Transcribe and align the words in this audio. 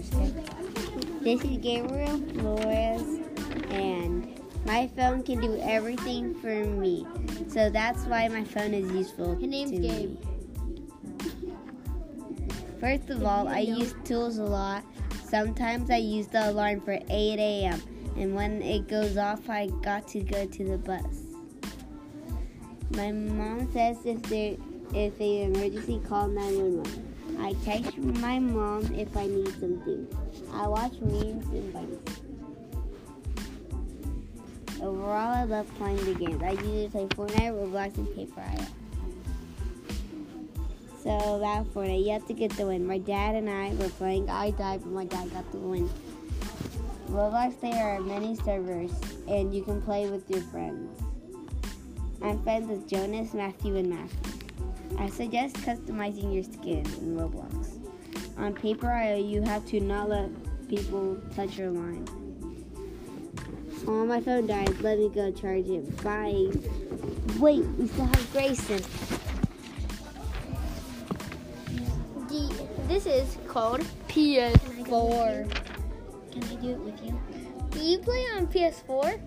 This 0.00 1.44
is 1.44 1.58
Gabriel 1.58 2.18
Flores, 2.34 3.20
and 3.70 4.40
my 4.66 4.88
phone 4.96 5.22
can 5.22 5.40
do 5.40 5.56
everything 5.60 6.34
for 6.34 6.64
me. 6.64 7.06
So 7.46 7.70
that's 7.70 8.04
why 8.06 8.26
my 8.26 8.42
phone 8.42 8.74
is 8.74 8.90
useful. 8.90 9.36
His 9.36 9.48
name's 9.48 9.70
to 9.70 9.78
Gabe. 9.78 10.10
Me. 10.10 11.54
First 12.80 13.08
of 13.10 13.22
all, 13.22 13.46
I 13.46 13.60
use 13.60 13.94
tools 14.04 14.38
a 14.38 14.44
lot. 14.44 14.82
Sometimes 15.28 15.90
I 15.90 15.98
use 15.98 16.26
the 16.26 16.50
alarm 16.50 16.80
for 16.80 16.94
8 16.94 17.04
a.m. 17.08 17.80
And 18.16 18.34
when 18.34 18.62
it 18.62 18.88
goes 18.88 19.16
off, 19.16 19.48
I 19.48 19.68
got 19.82 20.08
to 20.08 20.20
go 20.20 20.44
to 20.44 20.64
the 20.64 20.78
bus. 20.78 21.22
My 22.90 23.12
mom 23.12 23.72
says 23.72 23.98
if 24.04 24.20
there 24.24 24.56
if 24.92 25.20
a 25.20 25.42
emergency, 25.44 26.00
call 26.08 26.26
911. 26.26 27.13
I 27.44 27.52
text 27.62 27.98
my 27.98 28.38
mom 28.38 28.94
if 28.94 29.14
I 29.14 29.26
need 29.26 29.48
something. 29.60 30.08
I 30.54 30.66
watch 30.66 30.94
memes 31.02 31.44
and 31.48 31.74
bites. 31.74 32.20
Overall, 34.80 35.34
I 35.34 35.44
love 35.44 35.68
playing 35.76 36.02
the 36.06 36.14
games. 36.14 36.42
I 36.42 36.52
usually 36.52 36.88
play 36.88 37.06
Fortnite, 37.08 37.52
Roblox, 37.52 37.98
and 37.98 38.16
Paper 38.16 38.40
IO. 38.40 38.66
So 41.02 41.36
about 41.36 41.66
Fortnite, 41.74 42.06
you 42.06 42.12
have 42.12 42.26
to 42.28 42.32
get 42.32 42.50
the 42.52 42.64
win. 42.64 42.86
My 42.86 42.96
dad 42.96 43.34
and 43.34 43.50
I 43.50 43.74
were 43.74 43.90
playing. 43.90 44.30
I 44.30 44.52
died, 44.52 44.80
but 44.82 44.92
my 44.92 45.04
dad 45.04 45.30
got 45.30 45.52
the 45.52 45.58
win. 45.58 45.90
Roblox, 47.10 47.60
there 47.60 47.94
are 47.94 48.00
many 48.00 48.36
servers, 48.36 48.90
and 49.28 49.54
you 49.54 49.62
can 49.62 49.82
play 49.82 50.08
with 50.08 50.30
your 50.30 50.40
friends. 50.44 50.98
I'm 52.22 52.42
friends 52.42 52.70
with 52.70 52.88
Jonas, 52.88 53.34
Matthew, 53.34 53.76
and 53.76 53.90
Matthew. 53.90 54.33
I 54.98 55.08
suggest 55.08 55.56
customizing 55.56 56.32
your 56.32 56.44
skin 56.44 56.86
in 57.00 57.16
Roblox. 57.16 57.78
On 58.38 58.52
Paper.io, 58.52 59.16
you 59.16 59.42
have 59.42 59.66
to 59.66 59.80
not 59.80 60.08
let 60.08 60.30
people 60.68 61.18
touch 61.34 61.58
your 61.58 61.70
line. 61.70 62.06
Oh, 63.86 64.04
my 64.06 64.20
phone 64.20 64.46
died. 64.46 64.80
Let 64.80 64.98
me 64.98 65.08
go 65.08 65.30
charge 65.30 65.68
it. 65.68 66.02
Bye. 66.02 66.50
Wait, 67.38 67.64
we 67.78 67.86
still 67.86 68.06
have 68.06 68.32
Grayson. 68.32 68.82
The, 72.28 72.68
this 72.88 73.06
is 73.06 73.36
called 73.46 73.82
PS4. 74.08 75.50
Can 76.32 76.44
I 76.44 76.54
do 76.62 76.70
it 76.70 76.78
with 76.78 77.04
you? 77.04 77.20
Do 77.70 77.80
you 77.80 77.98
play 77.98 78.24
on 78.36 78.46
PS4? 78.46 79.20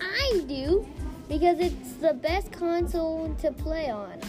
I 0.00 0.44
do 0.46 0.86
because 1.28 1.58
it's 1.58 1.94
the 1.94 2.14
best 2.14 2.52
console 2.52 3.34
to 3.40 3.50
play 3.50 3.90
on. 3.90 4.20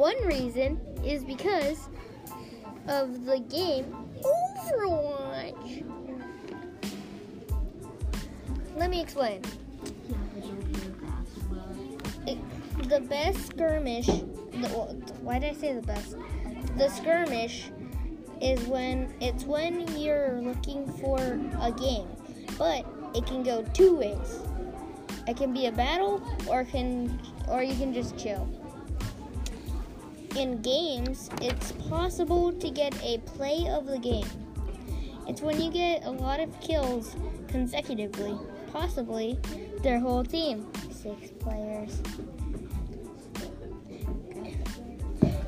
One 0.00 0.16
reason 0.24 0.80
is 1.04 1.24
because 1.24 1.90
of 2.88 3.26
the 3.26 3.38
game 3.38 3.94
Overwatch. 4.72 5.84
Let 8.76 8.88
me 8.88 9.02
explain. 9.02 9.42
The 12.84 13.00
best 13.00 13.48
skirmish, 13.48 14.06
the, 14.06 14.68
why 15.20 15.38
did 15.38 15.50
I 15.50 15.52
say 15.52 15.74
the 15.74 15.82
best? 15.82 16.16
The 16.78 16.88
skirmish 16.88 17.70
is 18.40 18.58
when 18.68 19.12
it's 19.20 19.44
when 19.44 19.86
you're 19.98 20.40
looking 20.40 20.90
for 20.94 21.18
a 21.60 21.72
game, 21.72 22.08
but 22.56 22.86
it 23.14 23.26
can 23.26 23.42
go 23.42 23.66
two 23.74 23.96
ways. 23.96 24.40
It 25.28 25.36
can 25.36 25.52
be 25.52 25.66
a 25.66 25.72
battle, 25.72 26.22
or 26.48 26.64
can, 26.64 27.20
or 27.48 27.62
you 27.62 27.74
can 27.74 27.92
just 27.92 28.16
chill. 28.16 28.48
In 30.36 30.62
games, 30.62 31.28
it's 31.42 31.72
possible 31.88 32.52
to 32.52 32.70
get 32.70 32.94
a 33.02 33.18
play 33.18 33.68
of 33.68 33.86
the 33.86 33.98
game. 33.98 34.26
It's 35.26 35.42
when 35.42 35.60
you 35.60 35.70
get 35.70 36.04
a 36.04 36.10
lot 36.10 36.40
of 36.40 36.60
kills 36.60 37.16
consecutively, 37.48 38.38
possibly 38.72 39.38
their 39.82 39.98
whole 39.98 40.24
team, 40.24 40.66
six 40.90 41.30
players. 41.38 42.00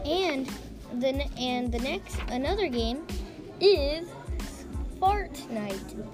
And 0.04 0.50
the 1.00 1.26
and 1.38 1.72
the 1.72 1.78
next 1.78 2.18
another 2.28 2.68
game 2.68 3.06
is 3.60 4.08
Fortnite 5.00 6.06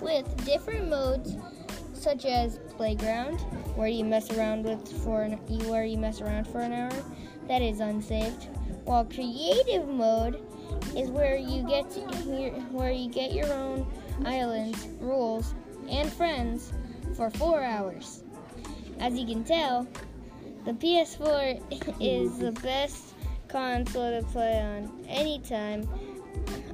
with 0.00 0.44
different 0.44 0.88
modes 0.88 1.36
such 1.94 2.24
as 2.24 2.58
playground 2.76 3.38
where 3.76 3.88
you 3.88 4.04
mess 4.04 4.30
around 4.30 4.64
with 4.64 4.90
for 5.04 5.22
an, 5.22 5.32
where 5.68 5.84
you 5.84 5.98
mess 5.98 6.20
around 6.20 6.46
for 6.46 6.60
an 6.60 6.72
hour 6.72 7.04
that 7.50 7.62
is 7.62 7.80
unsaved 7.80 8.46
while 8.84 9.04
creative 9.04 9.88
mode 9.88 10.40
is 10.96 11.10
where 11.10 11.36
you 11.36 11.66
get 11.66 11.90
to, 11.90 12.00
where 12.70 12.92
you 12.92 13.10
get 13.10 13.32
your 13.32 13.52
own 13.52 13.84
islands 14.24 14.86
rules 15.00 15.52
and 15.90 16.12
friends 16.12 16.72
for 17.16 17.28
4 17.28 17.60
hours. 17.64 18.22
As 19.00 19.18
you 19.18 19.26
can 19.26 19.42
tell 19.42 19.84
the 20.64 20.74
PS4 20.74 21.60
is 22.00 22.38
the 22.38 22.52
best 22.62 23.14
console 23.48 24.20
to 24.20 24.24
play 24.28 24.60
on. 24.60 25.04
Anytime 25.08 25.88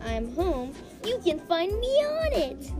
I'm 0.04 0.34
home 0.34 0.74
you 1.06 1.18
can 1.24 1.38
find 1.46 1.72
me 1.80 1.88
on 2.04 2.32
it. 2.34 2.70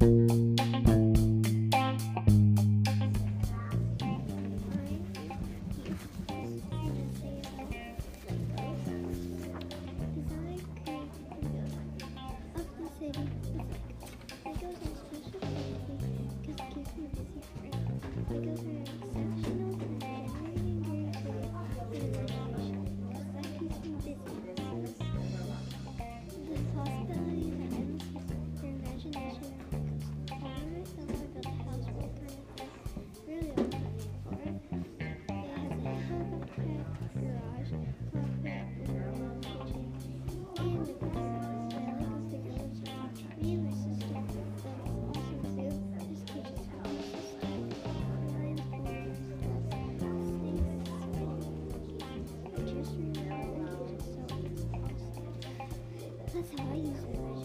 how 0.00 0.49
I 56.32 56.38
use 56.38 56.52
my 56.56 56.62
imagination. 56.62 57.39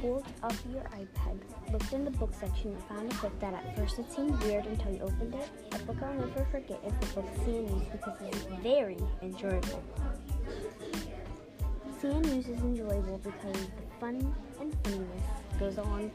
Pulled 0.00 0.26
up 0.42 0.52
your 0.72 0.82
iPad, 0.82 1.38
looked 1.70 1.92
in 1.92 2.04
the 2.04 2.10
book 2.10 2.34
section, 2.34 2.72
and 2.72 2.82
found 2.84 3.12
a 3.12 3.14
book 3.16 3.38
that 3.38 3.54
at 3.54 3.76
first 3.76 4.00
it 4.00 4.10
seemed 4.12 4.36
weird 4.42 4.66
until 4.66 4.92
you 4.92 5.00
opened 5.00 5.34
it? 5.34 5.48
A 5.72 5.78
book 5.84 5.96
I'll 6.02 6.14
never 6.14 6.44
forget 6.50 6.80
is 6.84 6.92
the 7.00 7.14
book 7.14 7.26
CNEs 7.44 7.92
because 7.92 8.20
it 8.20 8.34
is 8.34 8.46
very 8.62 8.96
enjoyable. 9.22 9.82
News 12.02 12.48
is 12.48 12.58
enjoyable 12.62 13.18
because 13.18 13.66
the 13.66 13.82
fun 14.00 14.34
and 14.58 14.76
funniness 14.82 15.22
goes 15.58 15.76
along. 15.78 16.10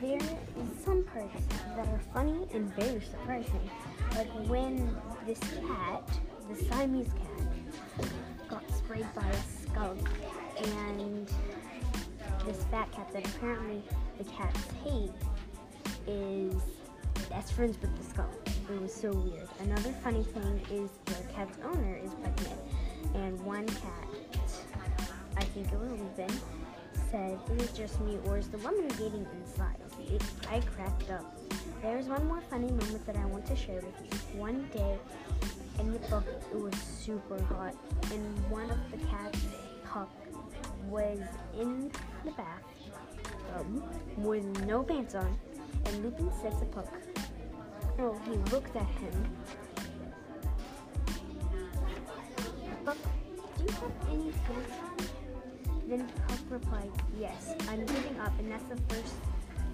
There 0.00 0.16
is 0.16 0.84
some 0.84 1.04
parts 1.04 1.44
that 1.76 1.86
are 1.86 2.00
funny 2.12 2.48
and 2.52 2.74
very 2.74 3.00
surprising, 3.00 3.70
like 4.16 4.30
when 4.48 4.96
this 5.26 5.38
cat, 5.40 6.08
the 6.50 6.56
Siamese 6.64 7.12
cat, 7.12 8.08
got 8.48 8.68
sprayed 8.76 9.06
by 9.14 9.28
a 9.28 9.42
skunk, 9.62 10.08
and 10.62 11.28
this 12.46 12.62
fat 12.70 12.90
cat 12.92 13.10
that 13.12 13.26
apparently 13.26 13.82
the 14.18 14.24
cats 14.24 14.60
hate 14.84 15.10
is 16.06 16.54
best 17.30 17.52
friends 17.54 17.80
with 17.80 17.96
the 17.96 18.04
skunk. 18.04 18.30
It 18.70 18.80
was 18.80 18.94
so 18.94 19.10
weird. 19.12 19.48
Another 19.60 19.92
funny 20.02 20.22
thing 20.22 20.60
is 20.70 20.90
the 21.06 21.32
cat's 21.32 21.58
owner 21.64 21.98
is 22.02 22.12
pregnant, 22.14 22.60
and 23.14 23.40
one 23.44 23.66
cat, 23.66 24.08
I 25.36 25.44
think 25.44 25.72
it 25.72 25.78
was 25.78 25.90
Lupin, 25.90 26.40
said, 27.10 27.38
"Is 27.56 27.70
it 27.70 27.74
just 27.74 28.00
me, 28.00 28.18
or 28.26 28.38
is 28.38 28.48
the 28.48 28.58
woman 28.58 28.88
getting 28.88 29.26
inside?" 29.40 29.76
It, 30.10 30.22
I 30.50 30.60
cracked 30.60 31.10
up. 31.10 31.24
There's 31.82 32.06
one 32.06 32.26
more 32.26 32.40
funny 32.50 32.68
moment 32.68 33.06
that 33.06 33.16
I 33.16 33.24
want 33.26 33.46
to 33.46 33.56
share 33.56 33.80
with 33.80 33.94
you. 34.02 34.38
One 34.40 34.68
day 34.72 34.98
in 35.78 35.92
the 35.92 35.98
book, 36.10 36.24
it 36.52 36.58
was 36.58 36.74
super 36.74 37.42
hot, 37.44 37.74
and 38.12 38.50
one 38.50 38.70
of 38.70 38.78
the 38.90 38.98
cats, 39.06 39.38
Puck, 39.84 40.10
was 40.94 41.18
in 41.58 41.90
the 42.24 42.30
bath 42.30 42.62
um, 43.56 43.82
with 44.16 44.44
no 44.64 44.84
pants 44.84 45.16
on, 45.16 45.36
and 45.86 46.04
Lupin 46.04 46.30
said 46.40 46.56
to 46.60 46.64
Puck, 46.66 46.86
Oh, 47.98 48.16
he 48.26 48.36
looked 48.52 48.76
at 48.76 48.86
him. 49.02 49.26
Puck, 52.84 52.96
do 53.56 53.64
you 53.64 53.70
have 53.72 53.92
any 54.08 54.30
pants 54.46 54.72
on? 54.86 55.88
Then 55.88 56.08
Puck 56.28 56.38
replied, 56.48 56.92
Yes, 57.18 57.54
I'm 57.68 57.84
giving 57.86 58.20
up, 58.20 58.38
and 58.38 58.52
that's 58.52 58.68
the 58.68 58.94
first 58.94 59.14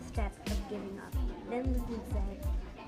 step 0.09 0.33
of 0.47 0.71
giving 0.71 0.99
up. 1.05 1.15
Then 1.51 1.65
Lupin 1.75 2.01
said, 2.13 2.47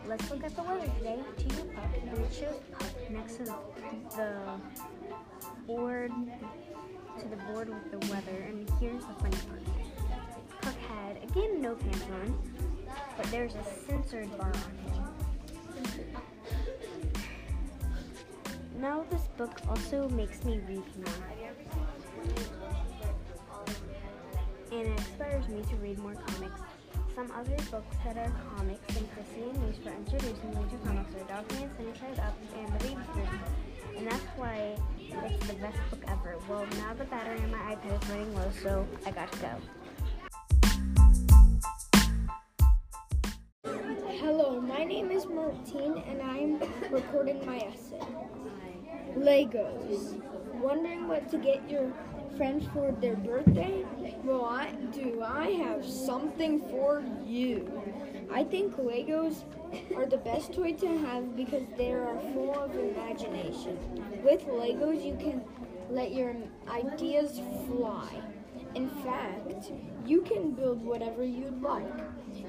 Let's 0.08 0.31
look 0.31 0.44
at 0.44 0.54
the 0.56 0.62
weather 0.62 0.90
today 0.99 1.19
to 1.38 1.49
Puck. 1.64 1.84
And 2.00 2.19
it 2.19 3.10
next 3.10 3.37
to 3.37 3.44
the, 3.44 3.54
the 4.16 4.32
board 5.66 6.12
to 7.20 7.28
the 7.28 7.37
board 7.52 7.69
with 7.69 7.90
the 7.90 7.99
weather, 8.12 8.43
and 8.49 8.69
here's 8.81 9.04
the 9.04 9.12
funny 9.14 9.37
part. 9.49 9.62
Puck 10.62 10.75
had 10.88 11.22
again 11.22 11.60
no 11.60 11.75
pants 11.75 12.04
on, 12.22 12.38
but 13.16 13.26
there's 13.26 13.54
a 13.54 13.64
censored 13.87 14.37
bar 14.38 14.52
on 14.52 14.93
him. 14.93 15.04
Now 18.78 19.04
this 19.10 19.28
book 19.37 19.60
also 19.69 20.08
makes 20.10 20.43
me 20.44 20.58
read 20.69 20.82
more. 20.96 21.14
And 24.72 24.81
it 24.81 24.87
inspires 24.87 25.46
me 25.49 25.62
to 25.62 25.76
read 25.76 25.99
more 25.99 26.14
comics. 26.14 26.60
Some 27.14 27.31
other 27.32 27.56
books 27.70 27.97
that 28.05 28.17
are 28.17 28.32
comics 28.56 28.97
and 28.97 29.06
the 29.14 29.23
CN 29.35 29.55
News 29.61 29.76
for 29.82 29.91
introducing 29.91 30.49
me 30.49 30.64
to 30.70 30.76
comics 30.87 31.14
are 31.14 31.25
Dogman, 31.29 31.70
Inside 31.79 32.19
Up, 32.20 32.35
and 32.56 32.69
The 32.73 32.79
Baby 32.85 33.00
Book. 33.14 33.29
And 33.99 34.06
that's 34.06 34.25
why 34.37 34.79
it's 34.99 35.47
the 35.47 35.55
best 35.55 35.79
book 35.91 36.03
ever. 36.09 36.38
Well, 36.49 36.67
now 36.79 36.94
the 36.94 37.05
battery 37.05 37.38
on 37.41 37.50
my 37.50 37.59
iPad 37.59 38.03
is 38.03 38.09
running 38.09 38.35
low, 38.35 38.50
so 38.62 38.87
I 39.05 39.11
got 39.11 39.31
to 39.31 39.38
go. 39.41 39.50
Hello, 44.09 44.59
my 44.61 44.85
name 44.85 45.11
is 45.11 45.26
Martine 45.26 46.03
and 46.09 46.23
I'm 46.23 46.61
recording 46.91 47.44
my 47.44 47.59
essay. 47.59 48.00
Legos. 49.19 50.23
Wondering 50.55 51.09
what 51.09 51.29
to 51.31 51.37
get 51.37 51.69
your 51.69 51.93
friends 52.38 52.67
for 52.73 52.93
their 53.00 53.17
birthday? 53.17 53.85
Well, 54.24 54.44
I 54.44 54.70
do. 54.92 55.20
I 55.20 55.50
have 55.50 55.84
something 55.84 56.60
for 56.70 57.02
you. 57.24 57.82
I 58.32 58.44
think 58.44 58.76
Legos 58.76 59.42
are 59.96 60.06
the 60.06 60.19
best 60.19 60.52
toy 60.52 60.74
to 60.74 60.98
have 60.98 61.34
because 61.36 61.64
they 61.76 61.92
are 61.92 62.16
full 62.32 62.54
of 62.54 62.74
imagination. 62.76 63.76
With 64.24 64.46
Legos, 64.46 65.04
you 65.04 65.16
can 65.16 65.42
let 65.90 66.12
your 66.12 66.36
ideas 66.69 67.40
fly. 67.66 68.22
In 68.76 68.88
fact, 68.88 69.72
you 70.06 70.22
can 70.22 70.52
build 70.52 70.84
whatever 70.84 71.25
you'd 71.25 71.60
like. 71.60 71.92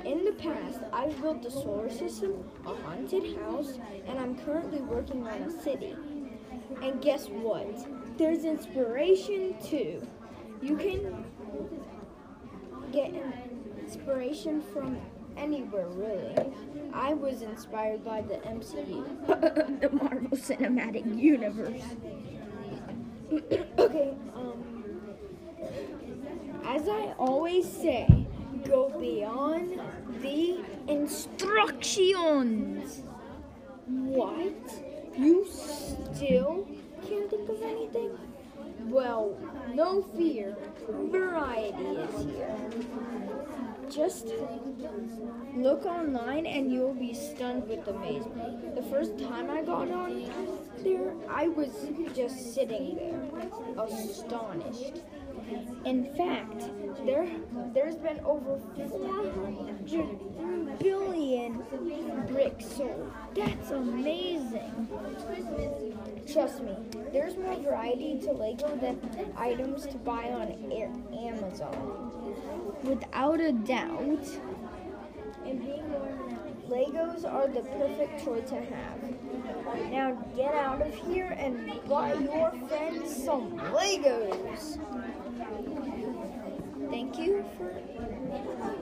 In 0.06 0.24
the 0.26 0.32
past, 0.34 0.80
I've 0.94 1.20
built 1.22 1.44
a 1.46 1.52
solar 1.52 1.90
system, 1.90 2.50
a 2.66 2.76
haunted 2.76 3.36
house, 3.40 3.80
and 4.08 4.20
I'm 4.20 4.38
currently 4.46 4.82
working 4.82 5.28
on 5.28 5.42
a 5.42 5.62
city. 5.62 5.96
And 6.82 7.02
guess 7.02 7.28
what? 7.30 7.88
There's 8.18 8.46
inspiration 8.46 9.56
too. 9.62 10.08
You 10.62 10.78
can 10.78 11.26
get 12.94 13.12
inspiration 13.82 14.62
from 14.72 14.98
anywhere, 15.36 15.88
really. 15.88 16.36
I 16.94 17.16
was 17.16 17.42
inspired 17.42 18.06
by 18.06 18.22
the 18.22 18.36
MCU, 18.36 19.28
the 19.82 19.90
Marvel 19.90 20.38
Cinematic 20.38 21.20
Universe. 21.20 21.82
okay, 23.80 24.14
um, 24.36 24.64
as 26.66 26.88
I 26.88 27.16
always 27.18 27.68
say, 27.68 28.28
go 28.64 28.90
beyond 29.00 29.82
the 30.22 30.60
instructions. 30.88 33.02
What? 33.88 34.54
You 35.18 35.48
still 35.50 36.68
can't 37.08 37.30
think 37.30 37.50
of 37.50 37.62
anything? 37.64 38.12
Well, 38.86 39.38
no 39.74 40.02
fear. 40.16 40.56
Variety 40.90 41.84
is 41.84 42.26
here. 42.26 42.56
Just 43.90 44.28
look 45.56 45.86
online 45.86 46.46
and 46.46 46.72
you'll 46.72 46.94
be 46.94 47.14
stunned 47.14 47.68
with 47.68 47.88
amazement. 47.88 48.76
The 48.76 48.84
first 48.84 49.18
time 49.20 49.50
I 49.50 49.62
got 49.62 49.92
on 49.92 50.26
there, 50.84 51.14
I 51.30 51.48
was 51.48 51.70
just 52.16 52.54
sitting 52.54 52.96
there, 52.96 53.22
astonished. 53.78 55.02
In 55.86 56.14
fact, 56.16 56.70
there 57.06 57.28
there's 57.74 57.96
been 57.96 58.20
over 58.22 58.60
400 58.76 60.80
billion 60.80 61.64
bricks 62.28 62.66
sold. 62.66 63.12
That's 63.36 63.72
amazing. 63.72 64.88
Trust 66.32 66.64
me, 66.64 66.76
there's 67.12 67.36
more 67.38 67.60
variety 67.60 68.20
to 68.22 68.32
Lego 68.32 68.76
than 68.78 69.00
items 69.36 69.86
to 69.88 69.98
buy 69.98 70.30
on 70.30 70.54
Amazon. 71.14 72.12
Without 72.84 73.40
a 73.40 73.52
doubt. 73.52 74.28
Legos 76.70 77.32
are 77.32 77.48
the 77.48 77.62
perfect 77.62 78.24
toy 78.24 78.42
to 78.42 78.56
have. 78.56 79.92
Now 79.92 80.14
get 80.36 80.56
out 80.56 80.82
of 80.82 80.94
here 81.08 81.36
and 81.38 81.72
buy 81.88 82.14
your 82.14 82.52
friends 82.68 83.24
some 83.24 83.60
Legos. 83.60 84.80
Thank 86.90 87.18
you 87.18 87.44
for 87.58 87.74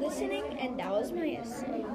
listening, 0.02 0.44
and 0.60 0.78
that 0.78 0.92
was 0.92 1.12
my 1.14 1.40
essay. 1.40 1.86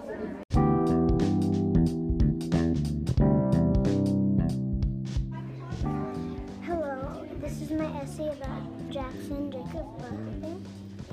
Hello, 6.62 7.26
this 7.38 7.60
is 7.60 7.70
my 7.72 7.84
essay 8.00 8.28
about 8.28 8.90
Jackson 8.90 9.50
Jacob. 9.50 9.86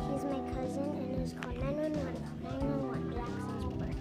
He's 0.09 0.23
my 0.23 0.39
cousin 0.53 0.89
and 0.95 1.21
is 1.21 1.33
called 1.33 1.57
911. 1.59 2.15
911 2.43 3.13
Jackson's 3.13 3.73
birth. 3.73 3.97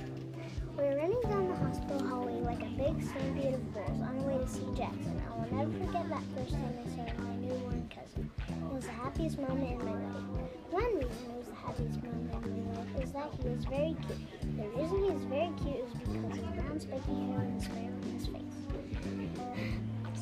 We 0.77 0.85
were 0.85 0.97
running 0.97 1.21
down 1.23 1.49
the 1.49 1.57
hospital 1.57 2.07
hallway 2.07 2.41
like 2.43 2.63
a 2.63 2.71
big 2.77 3.03
stampede 3.03 3.55
of 3.55 3.75
bulls 3.75 4.01
on 4.03 4.19
the 4.19 4.25
way 4.25 4.39
to 4.39 4.47
see 4.49 4.67
Jackson. 4.77 5.21
I 5.29 5.35
will 5.35 5.53
never 5.57 5.85
forget 5.85 6.09
that 6.11 6.23
first 6.37 6.53
time 6.53 6.75
I 6.79 6.89
saw 6.95 7.23
my 7.25 7.35
newborn. 7.37 7.82
It 8.15 8.25
was 8.73 8.85
the 8.85 8.93
happiest 8.93 9.39
moment 9.39 9.81
in 9.81 9.87
my 9.87 9.93
life. 9.93 10.25
One 10.71 10.97
reason 10.97 11.31
it 11.31 11.37
was 11.39 11.47
the 11.47 11.55
happiest 11.55 12.03
moment 12.03 12.45
in 12.45 12.69
my 12.69 12.77
life 12.77 13.03
is 13.03 13.13
that 13.13 13.31
he 13.41 13.49
was 13.49 13.65
very 13.65 13.97
cute. 14.05 14.57
The 14.57 14.69
reason 14.77 14.99
he 15.05 15.11
is 15.17 15.25
very 15.25 15.53
cute 15.63 15.81
is 15.81 15.93
because 15.97 16.37
his 16.37 16.51
brown 16.53 16.81
spiky 16.81 17.15
hair 17.33 17.49
the 17.49 17.65
smile 17.65 17.89
on 17.89 18.13
his 18.13 18.27
face. 18.29 18.63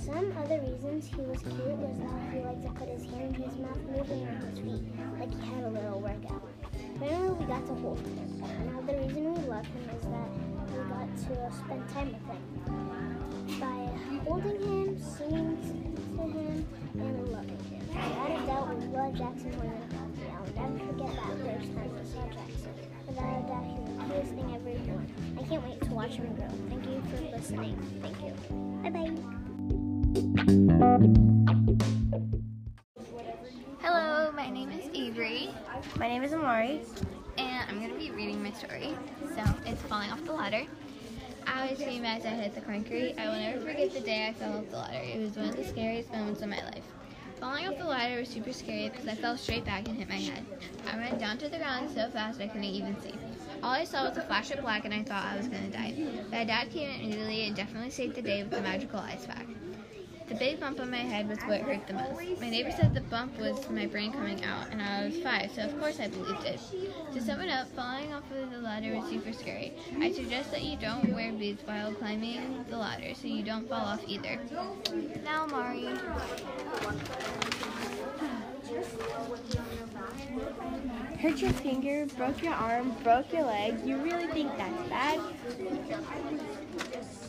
Some 0.07 0.33
other 0.39 0.61
reasons 0.61 1.07
he 1.07 1.21
was 1.23 1.43
cute 1.43 1.79
was 1.83 1.99
that 1.99 2.33
he 2.33 2.39
liked 2.41 2.63
to 2.63 2.71
put 2.79 2.89
his 2.89 3.05
hand 3.11 3.37
in 3.37 3.43
his 3.43 3.59
mouth 3.59 3.83
moving 3.83 4.23
on 4.29 4.37
his 4.39 4.59
feet, 4.59 4.83
like 5.19 5.35
he 5.35 5.41
had 5.51 5.65
a 5.65 5.71
little 5.71 6.01
workout. 6.01 6.47
Finally, 6.99 7.31
we 7.39 7.45
got 7.47 7.67
to 7.67 7.75
hold 7.75 7.99
him. 7.99 8.43
Another 8.71 8.99
reason 9.03 9.35
we 9.35 9.49
loved 9.49 9.67
him 9.67 9.91
is 9.91 10.05
that 10.07 10.31
we 10.71 10.79
got 10.87 11.11
to 11.27 11.35
spend 11.59 11.89
time 11.91 12.15
with 12.15 12.27
him. 12.31 12.43
By 13.59 13.91
holding 14.25 14.63
him, 14.63 14.99
singing 14.99 15.59
to 15.59 16.23
him, 16.23 16.67
and 16.95 17.29
loving 17.29 17.65
him. 17.71 17.80
Without 17.93 18.31
a 18.31 18.47
doubt, 18.47 18.77
we 18.77 18.87
love 18.87 19.15
Jackson 19.15 19.51
more 19.57 19.65
than 19.65 19.83
coffee. 19.91 20.29
I'll 20.31 20.69
never 20.69 20.79
forget 20.93 21.11
that 21.17 21.35
first 21.43 21.75
time 21.75 21.91
we 21.93 22.05
saw 22.07 22.25
Jackson. 22.29 22.75
Without 23.07 23.39
a 23.39 23.49
doubt, 23.49 23.65
he's 23.67 23.83
the 23.85 23.93
cutest 24.05 24.33
thing 24.35 24.49
ever 24.55 24.73
born. 24.87 25.07
I 25.39 25.43
can't 25.43 25.63
wait 25.65 25.81
to 25.83 25.91
watch 25.91 26.13
him 26.13 26.35
grow. 26.37 26.49
Thank 26.69 26.85
you 26.87 27.03
for 27.11 27.37
listening. 27.37 27.77
Thank 28.01 28.19
you. 28.23 28.33
Bye 28.83 28.91
bye. 28.91 29.11
Hello, 33.81 34.31
my 34.33 34.49
name 34.51 34.71
is 34.71 34.89
Avery, 34.95 35.51
My 35.99 36.09
name 36.09 36.23
is 36.23 36.33
Amari. 36.33 36.83
and 37.39 37.69
I'm 37.69 37.79
going 37.81 37.93
to 37.93 37.99
be 37.99 38.11
reading 38.13 38.43
my 38.43 38.53
story. 38.53 38.95
So, 39.35 39.43
it's 39.67 39.83
Falling 39.83 40.11
Off 40.11 40.25
the 40.25 40.33
Ladder. 40.33 40.65
I 41.47 41.69
was 41.69 41.79
screaming 41.79 42.07
as 42.07 42.25
I 42.25 42.31
hit 42.31 42.55
the 42.55 42.61
concrete. 42.61 43.17
I 43.19 43.27
will 43.29 43.35
never 43.39 43.61
forget 43.61 43.93
the 43.93 44.01
day 44.01 44.29
I 44.29 44.33
fell 44.33 44.59
off 44.59 44.71
the 44.71 44.77
ladder. 44.77 45.01
It 45.03 45.19
was 45.21 45.37
one 45.37 45.49
of 45.49 45.57
the 45.57 45.65
scariest 45.65 46.13
moments 46.13 46.43
of 46.43 46.49
my 46.49 46.63
life. 46.65 46.85
Falling 47.51 47.67
off 47.67 47.79
the 47.79 47.85
ladder 47.85 48.21
was 48.21 48.29
super 48.29 48.53
scary 48.53 48.91
because 48.91 49.09
I 49.09 49.17
fell 49.17 49.37
straight 49.37 49.65
back 49.65 49.89
and 49.89 49.97
hit 49.99 50.09
my 50.09 50.15
head. 50.15 50.47
I 50.87 50.97
went 50.97 51.19
down 51.19 51.37
to 51.39 51.49
the 51.49 51.59
ground 51.59 51.91
so 51.91 52.09
fast 52.11 52.41
I 52.41 52.47
couldn't 52.47 52.63
even 52.63 52.95
see. 53.03 53.13
All 53.61 53.73
I 53.73 53.83
saw 53.83 54.09
was 54.09 54.17
a 54.17 54.23
flash 54.23 54.53
of 54.53 54.61
black 54.61 54.85
and 54.85 54.95
I 54.95 55.03
thought 55.03 55.25
I 55.25 55.37
was 55.37 55.49
going 55.49 55.69
to 55.69 55.77
die. 55.77 55.93
My 56.31 56.45
dad 56.45 56.71
came 56.71 56.89
in 56.89 57.01
immediately 57.01 57.49
and 57.49 57.57
definitely 57.57 57.91
saved 57.91 58.15
the 58.15 58.23
day 58.23 58.45
with 58.45 58.53
the 58.53 58.61
magical 58.61 59.01
ice 59.01 59.27
pack. 59.27 59.49
The 60.31 60.37
big 60.37 60.61
bump 60.61 60.79
on 60.79 60.93
my 60.93 60.99
head 60.99 61.29
was 61.29 61.41
what 61.41 61.63
hurt 61.63 61.89
the 61.89 61.95
most. 61.95 62.41
My 62.41 62.49
neighbor 62.49 62.71
said 62.71 62.95
the 62.95 63.01
bump 63.01 63.37
was 63.37 63.69
my 63.69 63.87
brain 63.87 64.13
coming 64.13 64.45
out, 64.45 64.69
and 64.71 64.81
I 64.81 65.07
was 65.07 65.19
five, 65.19 65.51
so 65.53 65.63
of 65.63 65.77
course 65.81 65.99
I 65.99 66.07
believed 66.07 66.45
it. 66.45 66.61
To 67.15 67.21
sum 67.21 67.41
it 67.41 67.51
up, 67.51 67.67
falling 67.75 68.13
off 68.15 68.23
of 68.31 68.53
the 68.53 68.59
ladder 68.59 68.97
was 68.97 69.11
super 69.11 69.33
scary. 69.33 69.73
I 69.99 70.13
suggest 70.13 70.53
that 70.53 70.63
you 70.63 70.77
don't 70.77 71.13
wear 71.13 71.33
boots 71.33 71.65
while 71.67 71.93
climbing 71.95 72.65
the 72.71 72.77
ladder, 72.77 73.13
so 73.13 73.27
you 73.27 73.43
don't 73.43 73.69
fall 73.69 73.81
off 73.81 74.05
either. 74.07 74.39
Now, 75.25 75.47
Mari. 75.47 75.89
Hurt 81.21 81.39
your 81.39 81.53
finger, 81.55 82.07
broke 82.17 82.41
your 82.41 82.55
arm, 82.55 82.95
broke 83.03 83.33
your 83.33 83.47
leg. 83.47 83.85
You 83.85 83.97
really 83.97 84.29
think 84.29 84.57
that's 84.57 84.89
bad? 84.89 85.21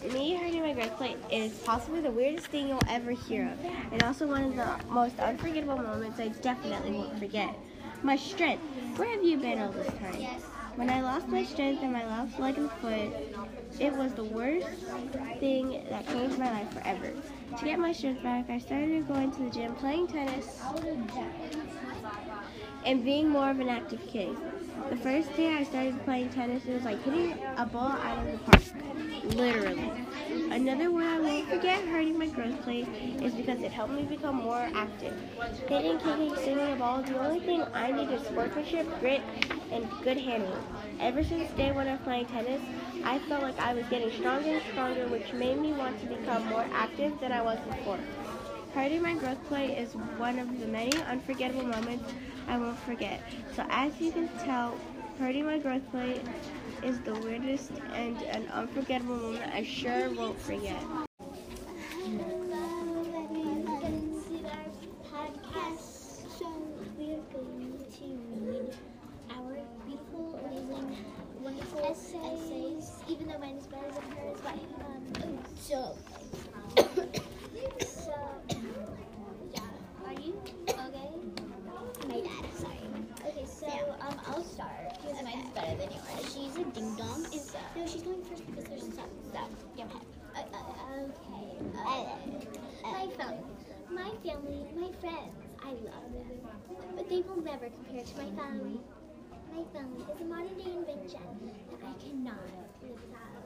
Me 0.03 0.35
hurting 0.35 0.61
my 0.61 0.73
growth 0.73 0.97
plate 0.97 1.17
is 1.31 1.59
possibly 1.59 2.01
the 2.01 2.09
weirdest 2.11 2.47
thing 2.47 2.67
you'll 2.67 2.83
ever 2.89 3.11
hear 3.11 3.47
of, 3.47 3.63
and 3.93 4.01
also 4.01 4.25
one 4.27 4.43
of 4.45 4.55
the 4.55 4.79
most 4.91 5.19
unforgettable 5.19 5.77
moments 5.77 6.19
I 6.19 6.29
definitely 6.29 6.91
won't 6.91 7.19
forget. 7.19 7.55
My 8.01 8.15
strength. 8.15 8.63
Where 8.97 9.09
have 9.15 9.23
you 9.23 9.37
been 9.37 9.59
all 9.59 9.71
this 9.71 9.87
time? 9.99 10.25
When 10.75 10.89
I 10.89 11.01
lost 11.01 11.27
my 11.27 11.43
strength 11.43 11.83
in 11.83 11.91
my 11.91 12.05
left 12.05 12.39
leg 12.39 12.57
and 12.57 12.71
foot, 12.71 13.13
it 13.79 13.93
was 13.93 14.13
the 14.13 14.23
worst 14.23 14.67
thing 15.39 15.83
that 15.89 16.07
changed 16.07 16.39
my 16.39 16.51
life 16.51 16.73
forever. 16.73 17.13
To 17.57 17.63
get 17.65 17.77
my 17.77 17.91
strength 17.91 18.23
back, 18.23 18.49
I 18.49 18.57
started 18.57 19.07
going 19.07 19.31
to 19.31 19.43
the 19.43 19.49
gym, 19.51 19.75
playing 19.75 20.07
tennis, 20.07 20.59
and 22.83 23.03
being 23.03 23.29
more 23.29 23.51
of 23.51 23.59
an 23.59 23.69
active 23.69 24.01
kid. 24.07 24.35
The 24.89 24.97
first 24.97 25.35
day 25.35 25.53
I 25.55 25.63
started 25.63 26.03
playing 26.03 26.29
tennis, 26.29 26.65
it 26.65 26.73
was 26.73 26.83
like 26.83 27.01
hitting 27.03 27.37
a 27.57 27.65
ball 27.65 27.91
out 27.91 28.25
of 28.25 28.31
the 28.31 28.37
park. 28.39 28.61
Literally. 29.35 29.91
Another 30.51 30.91
one 30.91 31.03
I 31.03 31.19
won't 31.19 31.47
forget 31.47 31.85
hurting 31.85 32.17
my 32.17 32.27
growth 32.27 32.61
plate 32.63 32.87
is 33.21 33.33
because 33.33 33.61
it 33.61 33.71
helped 33.71 33.93
me 33.93 34.03
become 34.03 34.35
more 34.35 34.69
active. 34.73 35.13
Hitting, 35.67 35.97
kicking, 35.99 36.35
swinging 36.35 36.73
a 36.73 36.75
ball, 36.75 37.01
the 37.03 37.17
only 37.19 37.39
thing 37.39 37.63
I 37.73 37.91
need 37.91 38.09
is 38.09 38.21
sportsmanship, 38.23 38.87
grit, 38.99 39.21
and 39.71 39.87
good 40.03 40.17
handling. 40.17 40.63
Ever 40.99 41.23
since 41.23 41.51
day 41.51 41.71
one 41.71 41.87
of 41.87 42.03
playing 42.03 42.25
tennis, 42.25 42.61
I 43.03 43.19
felt 43.19 43.43
like 43.43 43.59
I 43.59 43.73
was 43.73 43.85
getting 43.87 44.11
stronger 44.11 44.49
and 44.49 44.61
stronger, 44.71 45.07
which 45.07 45.31
made 45.33 45.59
me 45.59 45.73
want 45.73 45.99
to 46.01 46.05
become 46.07 46.45
more 46.47 46.65
active 46.73 47.19
than 47.19 47.31
I 47.31 47.41
was 47.41 47.59
before. 47.59 47.99
Hurting 48.73 49.01
my 49.01 49.15
growth 49.15 49.43
plate 49.47 49.77
is 49.77 49.93
one 50.17 50.39
of 50.39 50.59
the 50.59 50.67
many 50.67 50.95
unforgettable 51.03 51.65
moments 51.65 52.13
I 52.51 52.57
won't 52.57 52.77
forget. 52.79 53.21
So 53.55 53.65
as 53.69 53.97
you 54.01 54.11
can 54.11 54.27
tell, 54.39 54.77
hurting 55.17 55.45
my 55.45 55.57
plate 55.57 56.21
is 56.83 56.99
the 56.99 57.13
weirdest 57.21 57.71
and 57.93 58.21
an 58.23 58.45
unforgettable 58.51 59.15
moment 59.15 59.49
I 59.53 59.63
sure 59.63 60.09
won't 60.09 60.37
forget. 60.37 60.83
Hello, 62.03 63.05
everyone 63.23 64.21
to 64.27 64.35
our 64.49 64.67
podcast. 65.31 66.27
So 66.37 66.51
we 66.99 67.13
are 67.13 67.23
going 67.31 67.85
to 67.99 68.05
read 68.43 68.75
our 69.29 69.55
beautiful, 69.87 70.37
amazing, 70.43 70.97
wonderful 71.41 71.79
essays. 71.85 72.91
Even 73.07 73.29
though 73.29 73.39
mine 73.39 73.55
is 73.55 73.67
better 73.67 73.87
than 73.93 74.11
hers, 74.11 74.37
but 74.43 74.59
um, 74.83 75.39
so 75.55 75.95
so 77.79 78.13
yeah. 79.53 79.61
Are 80.05 80.13
you 80.19 80.33
okay? 80.43 81.21
My 82.07 82.19
dad. 82.19 82.45
Sorry. 82.57 82.79
Okay, 83.25 83.45
so 83.45 83.67
um, 84.01 84.19
I'll 84.27 84.43
start 84.43 84.97
because 85.01 85.21
mine's 85.23 85.49
better 85.53 85.77
than 85.77 85.91
yours. 85.91 86.33
She's 86.33 86.55
a 86.57 86.63
ding 86.71 86.95
dong. 86.95 87.25
Is 87.33 87.53
no, 87.75 87.85
she's 87.87 88.01
going 88.01 88.23
first 88.23 88.45
because 88.47 88.65
there's 88.65 88.81
some 88.81 89.11
stuff. 89.29 89.49
Yeah. 89.77 89.85
Uh, 90.35 90.39
uh, 90.39 91.03
okay. 91.05 91.57
Uh, 91.85 92.17
my 92.83 93.07
phone, 93.17 93.43
my 93.91 94.11
family, 94.25 94.65
my 94.75 94.91
friends. 94.99 95.35
I 95.63 95.69
love 95.69 96.11
them, 96.11 96.39
but 96.95 97.09
they 97.09 97.21
will 97.21 97.41
never 97.43 97.69
compare 97.69 98.03
to 98.03 98.17
my 98.17 98.29
family. 98.41 98.79
My 99.55 99.63
family 99.73 100.03
is 100.11 100.21
a 100.21 100.25
modern 100.25 100.57
day 100.57 100.71
invention 100.73 101.53
that 101.69 101.81
I 101.85 101.93
cannot 102.01 102.41
live 102.81 102.97
without. 102.97 103.45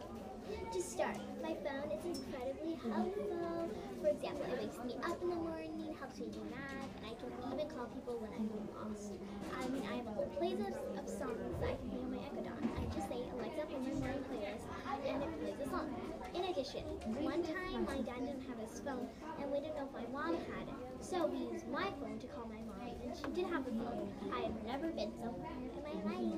Start, 1.05 1.21
my 1.38 1.53
phone 1.62 1.91
is 1.93 2.01
incredibly 2.17 2.74
helpful. 2.81 3.69
For 4.01 4.09
example, 4.09 4.41
it 4.50 4.57
wakes 4.57 4.77
me 4.81 4.97
up 5.05 5.21
in 5.21 5.29
the 5.29 5.38
morning, 5.38 5.93
helps 6.01 6.17
me 6.17 6.33
do 6.33 6.41
math, 6.50 6.89
and 6.97 7.05
I 7.05 7.13
can 7.21 7.29
even 7.53 7.69
call 7.69 7.85
people 7.93 8.17
when 8.17 8.33
I'm 8.33 8.50
lost. 8.74 9.13
I 9.53 9.69
mean, 9.69 9.85
I 9.85 10.01
have 10.01 10.09
a 10.09 10.13
whole 10.17 10.33
playlist 10.41 10.81
of 10.97 11.05
songs 11.05 11.45
that 11.62 11.69
I 11.69 11.77
can 11.77 11.93
play 11.93 12.01
on 12.01 12.09
my 12.09 12.25
Echo 12.25 12.41
Dot. 12.41 12.57
I 12.57 12.89
just 12.89 13.05
say, 13.05 13.21
Alexa, 13.38 13.69
play 13.69 13.85
my 13.85 13.93
morning 14.01 14.25
playlist, 14.25 14.65
and 15.05 15.21
it 15.21 15.29
plays 15.45 15.62
a 15.62 15.67
song. 15.69 15.93
In 16.33 16.41
addition, 16.50 16.81
one 17.21 17.45
time 17.45 17.85
my 17.85 18.01
dad 18.01 18.25
didn't 18.25 18.50
have 18.50 18.57
his 18.57 18.81
phone, 18.81 19.05
and 19.38 19.45
we 19.53 19.62
didn't 19.62 19.77
know 19.77 19.85
if 19.85 19.93
my 19.93 20.09
mom 20.09 20.33
had 20.50 20.65
it. 20.65 20.79
So 21.05 21.29
we 21.29 21.53
used 21.53 21.69
my 21.69 21.85
phone 22.01 22.17
to 22.17 22.27
call 22.33 22.50
my 22.50 22.65
mom, 22.65 22.81
and 22.81 23.13
she 23.13 23.29
did 23.38 23.45
have 23.53 23.62
a 23.62 23.74
phone. 23.77 24.09
I 24.33 24.50
have 24.50 24.57
never 24.65 24.89
been 24.89 25.13
so 25.21 25.29
proud 25.38 25.69
in 25.69 25.85
my 25.85 25.97
life. 26.01 26.33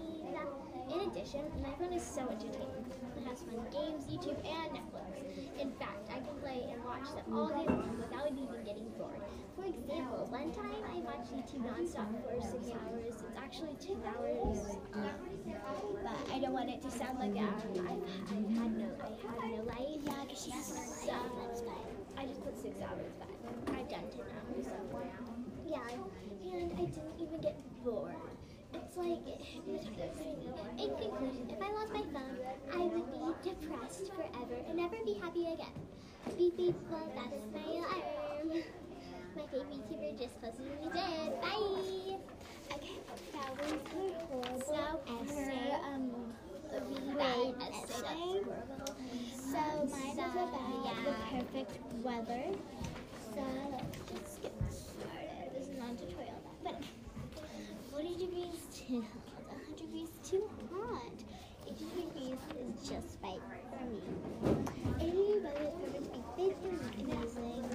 In 0.92 1.00
addition, 1.08 1.48
my 1.64 1.72
phone 1.80 1.96
is 1.96 2.04
so 2.04 2.28
entertaining. 2.28 2.87
Games, 3.46 4.06
YouTube, 4.10 4.40
and 4.46 4.74
Netflix. 4.74 5.62
In 5.62 5.72
fact, 5.74 6.10
I 6.10 6.20
can 6.20 6.36
play 6.42 6.66
and 6.74 6.84
watch 6.84 7.06
them 7.14 7.38
all 7.38 7.50
day 7.50 7.66
long 7.70 7.98
without 8.02 8.32
even 8.32 8.64
getting 8.66 8.90
bored. 8.98 9.22
For 9.56 9.66
example, 9.66 10.26
one 10.30 10.52
time 10.52 10.82
I 10.90 10.98
watched 11.06 11.30
YouTube 11.34 11.62
nonstop 11.62 12.10
for 12.26 12.34
six 12.42 12.74
hours. 12.74 13.06
It's 13.06 13.24
actually 13.38 13.78
two 13.80 13.98
hours, 14.06 14.78
but 14.94 15.14
I 16.34 16.40
don't 16.40 16.54
want 16.54 16.70
it 16.70 16.82
to 16.82 16.90
sound 16.92 17.20
like 17.20 17.34
that. 17.36 17.62
I've, 17.78 18.02
I've 18.34 18.50
had 18.58 18.78
no, 18.78 18.90
I 19.06 19.14
had 19.22 19.52
no 19.54 19.64
life. 19.70 20.02
Yeah, 20.02 20.24
because 20.24 20.44
she 20.44 20.52
has 20.52 20.74
no 20.74 21.14
life. 21.14 21.62
Fine. 21.62 21.98
I 22.18 22.26
just 22.26 22.44
put 22.44 22.58
six 22.60 22.82
hours 22.82 23.14
back. 23.22 23.30
I've 23.78 23.90
done 23.90 24.10
ten 24.10 24.26
hours. 24.34 24.66
So 24.66 24.72
yeah, 25.68 25.86
and 26.54 26.72
I 26.74 26.86
didn't 26.86 27.22
even 27.22 27.40
get 27.42 27.60
bored. 27.84 28.16
It's 28.74 28.98
like. 28.98 29.20
In 30.78 30.90
conclusion, 30.96 31.50
if 31.50 31.62
I 31.62 31.72
lost 31.72 31.92
my 31.94 32.04
phone, 32.14 32.38
I 32.74 32.78
would 32.78 33.12
be 33.12 33.50
depressed 33.50 34.12
forever 34.14 34.58
and 34.68 34.78
never 34.78 34.98
be 35.04 35.14
happy 35.14 35.46
again. 35.54 35.74
Beep 36.38 36.58
beep, 36.58 36.76
well, 36.90 37.12
that's 37.16 37.44
my 37.54 37.64
alarm. 37.74 38.64
My 39.36 39.46
favorite 39.52 39.72
YouTuber 39.72 40.20
just 40.20 40.42
posted 40.42 40.66
me 40.82 40.90
dead. 40.94 41.42
Bye. 41.42 42.18
Okay, 42.74 42.98
that 43.34 43.50
was 43.58 43.72
her 43.72 44.10
horrible 44.32 44.62
so 44.66 45.02
essay. 45.22 45.72
Um, 45.84 46.12
a 46.72 46.80
bad 47.18 47.56
essay. 47.62 48.42
So 49.32 49.62
mine 49.92 50.10
is 50.10 50.18
about 50.18 50.52
the 51.06 51.14
perfect 51.32 51.74
weather. 52.04 52.46
So 53.34 53.44
let's 53.72 53.98
just 54.12 54.42
get 54.42 54.54
started. 54.70 55.54
This 55.54 55.68
is 55.68 55.78
not 55.78 55.92
a 55.92 55.96
tutorial, 55.96 56.42
but 56.64 56.82
40 57.98 58.14
degrees 58.14 58.62
too 58.72 59.02
hot, 59.02 59.50
100 59.50 59.76
degrees 59.76 60.10
too 60.24 60.48
hot. 60.70 61.18
80 61.66 61.74
degrees 61.98 62.38
is 62.62 62.88
just 62.88 63.18
right 63.24 63.42
for 63.74 63.84
me. 63.90 63.98
80 65.02 65.10
degree 65.10 65.40
weather 65.42 65.66
is 65.66 65.74
perfect 65.82 66.06
to 66.06 66.12
be 66.14 66.22
fit 66.38 66.58
and 66.62 66.78
amazing. 67.02 67.66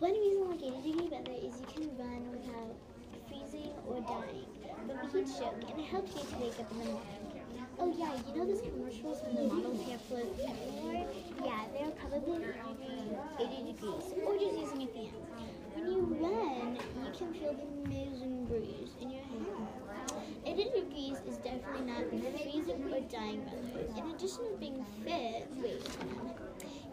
One 0.00 0.10
reason 0.10 0.50
like 0.50 0.60
80 0.60 0.90
degree 0.90 1.08
weather 1.08 1.38
is 1.38 1.54
you 1.54 1.66
can 1.70 1.96
run 1.96 2.32
without 2.32 2.74
freezing 3.28 3.70
or 3.86 4.00
dying 4.10 4.50
from 4.74 4.90
a 4.90 5.06
heat 5.12 5.28
stroke, 5.28 5.62
and 5.70 5.78
it 5.78 5.86
helps 5.86 6.10
you 6.16 6.22
to 6.26 6.36
wake 6.42 6.58
up 6.58 6.68
in 6.72 6.78
the 6.78 6.84
morning. 6.86 7.26
Oh 7.78 7.94
yeah, 7.96 8.10
you 8.26 8.34
know 8.34 8.44
those 8.44 8.60
commercials 8.60 9.22
when 9.22 9.36
the 9.36 9.54
models 9.54 9.86
can't 9.86 10.02
float 10.02 10.34
everywhere? 10.34 11.06
Yeah, 11.44 11.62
they're 11.78 11.94
probably 11.94 12.42
80 13.38 13.70
degrees, 13.70 14.18
or 14.26 14.34
just 14.34 14.58
using 14.58 14.82
a 14.82 14.86
fan. 14.90 15.14
When 15.74 15.92
you 15.92 16.00
run, 16.18 16.78
you 17.04 17.12
can 17.12 17.34
feel 17.34 17.52
the 17.52 17.66
amazing 17.84 18.46
breeze 18.46 18.96
in 19.00 19.10
your 19.10 19.22
hair. 19.22 20.35
80 20.46 20.62
degrees 20.62 21.18
is 21.26 21.36
definitely 21.38 21.90
not 21.90 22.08
freezing 22.08 22.84
or 22.92 23.00
dying 23.10 23.44
weather. 23.46 23.84
In 23.96 24.14
addition 24.14 24.44
to 24.46 24.56
being 24.60 24.86
fit, 25.04 25.48
wait, 25.56 25.82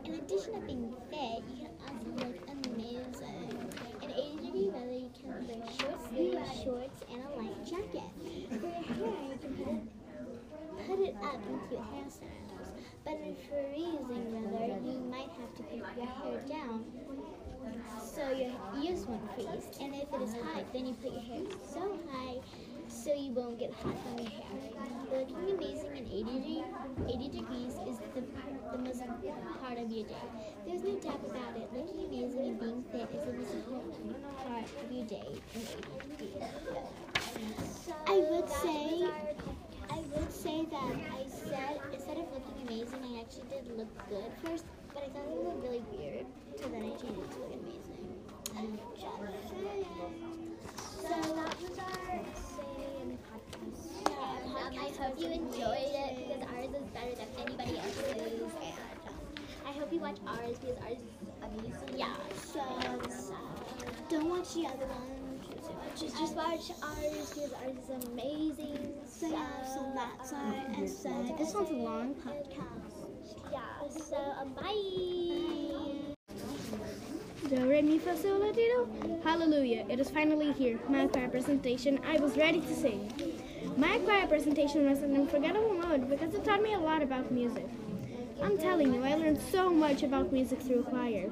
in 0.06 0.16
addition 0.16 0.54
to 0.54 0.60
being 0.66 0.92
fit, 1.12 1.44
you 1.54 1.68
can 1.68 1.72
also 1.86 2.26
look 2.26 2.36
amazing. 2.50 3.72
In 4.02 4.10
80 4.10 4.46
degree 4.46 4.70
weather, 4.74 4.92
you 4.92 5.12
can 5.14 5.48
wear 5.48 5.70
short 5.80 6.00
sleeves, 6.10 6.64
shorts, 6.64 7.04
and 7.12 7.22
a 7.22 7.30
light 7.38 7.64
jacket. 7.64 8.10
For 8.50 8.66
your 8.66 8.82
hair, 8.82 9.30
you 9.30 9.38
can 9.40 9.54
put 9.54 9.68
it 9.68 9.84
put 10.88 11.00
it 11.00 11.16
up 11.24 11.36
into 11.48 11.76
your 11.76 11.86
hairstyles. 11.94 12.74
But 13.06 13.14
in 13.14 13.36
freezing 13.48 14.52
weather, 14.52 14.80
you 14.84 15.00
might 15.12 15.30
have 15.40 15.54
to 15.58 15.64
put 15.64 15.96
your 15.96 16.08
hair 16.08 16.42
down 16.50 16.86
so 18.04 18.30
your 18.32 18.52
ears 18.84 19.06
won't 19.06 19.32
freeze. 19.36 19.78
And 19.80 19.94
if 19.94 20.12
it 20.12 20.22
is 20.24 20.34
hot, 20.34 20.66
then 20.74 20.88
you 20.88 20.94
put 20.96 21.12
your 21.12 21.22
hair 21.22 21.44
so 21.72 22.00
high 22.10 22.38
so 22.94 23.14
you 23.14 23.32
won't 23.32 23.58
get 23.58 23.74
hot 23.74 23.96
from 24.04 24.20
your 24.20 24.30
hair. 24.30 24.54
Looking 25.12 25.50
amazing 25.58 25.98
in 25.98 26.06
80, 26.06 26.24
de- 26.24 26.66
80 27.10 27.30
degrees 27.30 27.74
is 27.88 27.98
the, 28.14 28.22
the 28.72 28.78
most 28.78 29.02
part 29.62 29.78
of 29.80 29.90
your 29.90 30.06
day. 30.06 30.26
There's 30.66 30.84
no 30.84 30.96
doubt 31.00 31.22
about 31.26 31.56
it. 31.58 31.70
Looking 31.74 32.06
amazing 32.06 32.46
and 32.46 32.60
being 32.60 32.84
fit 32.92 33.10
is 33.14 33.26
the 33.26 33.34
most 33.34 33.54
important 33.54 34.16
part 34.46 34.66
of 34.84 34.92
your 34.92 35.06
day 35.06 35.42
in 35.56 35.62
80 35.62 36.18
degrees. 36.18 36.44
I 38.08 38.18
would 38.30 38.50
say, 38.50 39.10
I 39.90 40.00
would 40.16 40.32
say 40.32 40.66
that 40.70 40.96
I 41.18 41.26
said 41.50 41.82
instead 41.94 42.18
of 42.18 42.26
looking 42.32 42.68
amazing, 42.68 43.02
I 43.04 43.22
actually 43.22 43.50
did 43.50 43.76
look 43.78 43.90
good 44.10 44.32
first, 44.46 44.66
but 44.94 45.04
I 45.04 45.08
thought 45.10 45.26
it 45.28 45.44
looked 45.44 45.64
really 45.64 45.84
weird, 45.98 46.26
so 46.62 46.70
then 46.70 46.84
I 46.84 46.90
changed 46.90 47.20
it 47.20 47.32
to 47.32 47.40
look 47.40 47.54
amazing. 47.54 48.04
Just 48.96 49.50
saying. 49.50 49.86
So 51.02 51.10
that 51.10 51.62
was 51.62 51.78
our 51.80 52.24
say 52.36 53.02
in 53.02 53.10
the 53.10 53.18
podcast. 53.28 53.82
Yeah, 54.08 54.16
podcast. 54.46 55.02
I 55.02 55.04
hope 55.04 55.13
you 55.24 55.32
enjoyed 55.32 55.78
it 55.78 56.18
because 56.18 56.44
ours 56.52 56.70
is 56.76 56.88
better 56.92 57.16
than 57.16 57.28
anybody 57.40 57.80
else's, 57.80 58.12
and 58.12 59.08
um, 59.08 59.16
I 59.66 59.72
hope 59.72 59.94
you 59.94 60.00
watch 60.00 60.18
ours 60.28 60.58
because 60.60 60.78
ours 60.80 60.98
is 60.98 61.14
amazing. 61.42 61.98
Yeah. 61.98 62.14
So 62.52 62.60
uh, 62.60 62.98
don't 64.10 64.30
watch 64.30 64.54
the 64.54 64.66
other 64.68 64.86
one. 64.86 65.40
Just, 65.96 66.18
just 66.18 66.36
watch 66.36 66.72
ours 66.82 67.30
because 67.30 67.54
ours 67.54 67.78
is 67.78 68.08
amazing. 68.10 68.94
So, 69.08 69.30
so 69.74 69.92
that's 69.96 70.34
our 70.34 70.56
essay. 70.84 71.36
This 71.38 71.54
one's 71.54 71.70
a 71.70 71.74
long 71.74 72.16
podcast. 72.16 73.08
Yeah. 73.52 73.88
So 73.90 74.18
um, 74.42 74.54
bye. 74.54 76.14
Do 77.50 77.70
re 77.70 77.82
mi 77.82 78.00
fa 78.00 78.18
sol 78.18 78.40
la. 78.40 78.52
Hallelujah! 79.24 79.86
It 79.88 80.00
is 80.00 80.10
finally 80.10 80.52
here. 80.52 80.80
My 80.90 81.08
presentation. 81.08 82.00
I 82.06 82.18
was 82.18 82.36
ready 82.36 82.60
to 82.60 82.76
sing. 82.76 83.33
My 83.76 83.98
choir 84.00 84.28
presentation 84.28 84.88
was 84.88 85.02
an 85.02 85.16
unforgettable 85.16 85.74
mode 85.74 86.08
because 86.08 86.36
it 86.36 86.46
taught 86.46 86.62
me 86.62 86.76
a 86.76 86.80
lot 86.80 87.02
about 87.02 87.32
music. 87.32 87.68
I'm 88.42 88.56
telling 88.58 88.94
you, 88.94 89.04
I 89.04 89.16
learned 89.16 89.42
so 89.52 89.72
much 89.72 90.04
about 90.04 90.32
music 90.32 90.62
through 90.62 90.84
choir. 90.84 91.32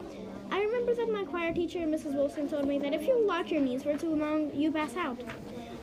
I 0.49 0.59
remember 0.59 0.95
that 0.95 1.11
my 1.11 1.23
choir 1.23 1.53
teacher, 1.53 1.79
Mrs. 1.79 2.15
Wilson, 2.15 2.49
told 2.49 2.67
me 2.67 2.79
that 2.79 2.95
if 2.95 3.03
you 3.03 3.23
lock 3.27 3.51
your 3.51 3.61
knees 3.61 3.83
for 3.83 3.95
too 3.95 4.15
long, 4.15 4.51
you 4.55 4.71
pass 4.71 4.95
out. 4.95 5.21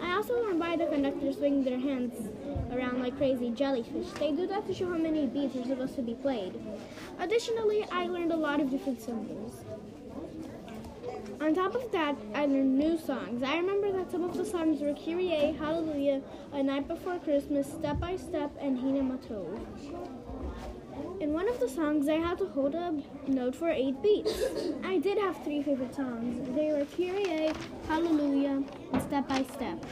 I 0.03 0.15
also 0.15 0.35
learned 0.43 0.59
why 0.59 0.77
the 0.77 0.87
conductors 0.87 1.37
swing 1.37 1.63
their 1.63 1.79
hands 1.79 2.29
around 2.73 3.01
like 3.01 3.17
crazy 3.17 3.51
jellyfish. 3.51 4.11
They 4.19 4.33
do 4.33 4.49
that 4.49 4.67
to 4.67 4.75
show 4.75 4.91
how 4.91 4.99
many 4.99 5.27
beats 5.27 5.55
are 5.55 5.65
supposed 5.65 5.95
to 5.95 6.03
be 6.03 6.15
played. 6.15 6.55
Additionally, 7.21 7.87
I 7.93 8.09
learned 8.09 8.33
a 8.33 8.37
lot 8.37 8.61
of 8.61 8.71
different 8.71 9.01
symbols. 9.01 9.65
On 11.41 11.55
top 11.55 11.75
of 11.75 11.91
that, 11.93 12.17
I 12.35 12.47
learned 12.47 12.77
new 12.77 12.99
songs. 12.99 13.43
I 13.45 13.57
remember 13.57 13.93
that 13.93 14.11
some 14.11 14.25
of 14.25 14.37
the 14.37 14.45
songs 14.45 14.81
were 14.81 14.93
Kyrie, 14.93 15.57
Hallelujah, 15.59 16.21
A 16.53 16.63
Night 16.63 16.89
Before 16.89 17.19
Christmas, 17.21 17.67
Step 17.67 18.01
by 18.01 18.17
Step, 18.17 18.51
and 18.61 18.79
Hine 18.79 19.09
Ma 19.09 19.15
Tov. 19.17 19.61
In 21.21 21.33
one 21.33 21.49
of 21.49 21.61
the 21.61 21.69
songs, 21.69 22.09
I 22.09 22.15
had 22.15 22.39
to 22.39 22.47
hold 22.47 22.75
a 22.75 23.01
note 23.29 23.55
for 23.55 23.71
eight 23.71 24.03
beats. 24.03 24.33
I 24.85 24.99
did 24.99 25.17
have 25.19 25.43
three 25.45 25.63
favorite 25.63 25.95
songs. 25.95 26.55
They 26.57 26.73
were 26.73 26.85
Kyrie, 26.97 27.53
Hallelujah, 27.87 28.63
and 28.93 29.03
Step 29.03 29.29
by 29.29 29.45
Step. 29.45 29.85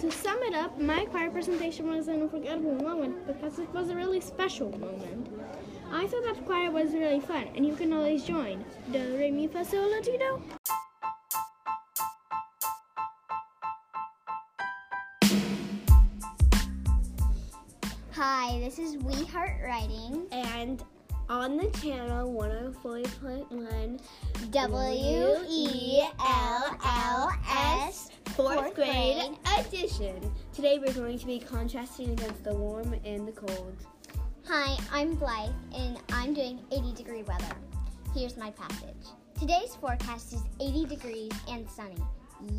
To 0.00 0.10
sum 0.10 0.38
it 0.42 0.54
up, 0.54 0.78
my 0.78 1.06
choir 1.06 1.30
presentation 1.30 1.88
was 1.88 2.08
an 2.08 2.20
unforgettable 2.22 2.74
moment 2.74 3.26
because 3.26 3.58
it 3.58 3.72
was 3.72 3.88
a 3.88 3.96
really 3.96 4.20
special 4.20 4.70
moment. 4.78 5.28
I 5.90 6.06
thought 6.06 6.24
that 6.24 6.44
choir 6.44 6.70
was 6.70 6.92
really 6.92 7.20
fun, 7.20 7.48
and 7.54 7.64
you 7.64 7.74
can 7.74 7.92
always 7.92 8.24
join. 8.24 8.64
Do, 8.92 9.16
re, 9.16 9.30
mi, 9.30 9.46
fa, 9.46 9.64
sol, 9.64 9.90
la, 9.90 10.00
ti, 10.00 10.18
do. 10.18 10.65
Hi, 18.28 18.58
this 18.58 18.80
is 18.80 18.96
We 18.96 19.24
Heart 19.26 19.60
Writing. 19.64 20.26
And 20.32 20.82
on 21.28 21.56
the 21.56 21.70
channel 21.78 22.34
104.1 22.34 24.00
W 24.50 25.36
E 25.48 26.02
L 26.18 26.78
L 26.84 27.32
S 27.48 28.10
fourth 28.34 28.74
grade 28.74 29.38
edition. 29.56 30.34
Today 30.52 30.80
we're 30.84 30.92
going 30.92 31.20
to 31.20 31.26
be 31.26 31.38
contrasting 31.38 32.10
against 32.10 32.42
the 32.42 32.52
warm 32.52 32.96
and 33.04 33.28
the 33.28 33.32
cold. 33.32 33.76
Hi, 34.48 34.76
I'm 34.90 35.14
Blythe, 35.14 35.50
and 35.72 35.96
I'm 36.12 36.34
doing 36.34 36.58
80 36.72 36.94
degree 36.94 37.22
weather. 37.22 37.54
Here's 38.12 38.36
my 38.36 38.50
passage. 38.50 39.06
Today's 39.38 39.76
forecast 39.76 40.32
is 40.32 40.42
80 40.60 40.86
degrees 40.86 41.32
and 41.48 41.70
sunny. 41.70 41.94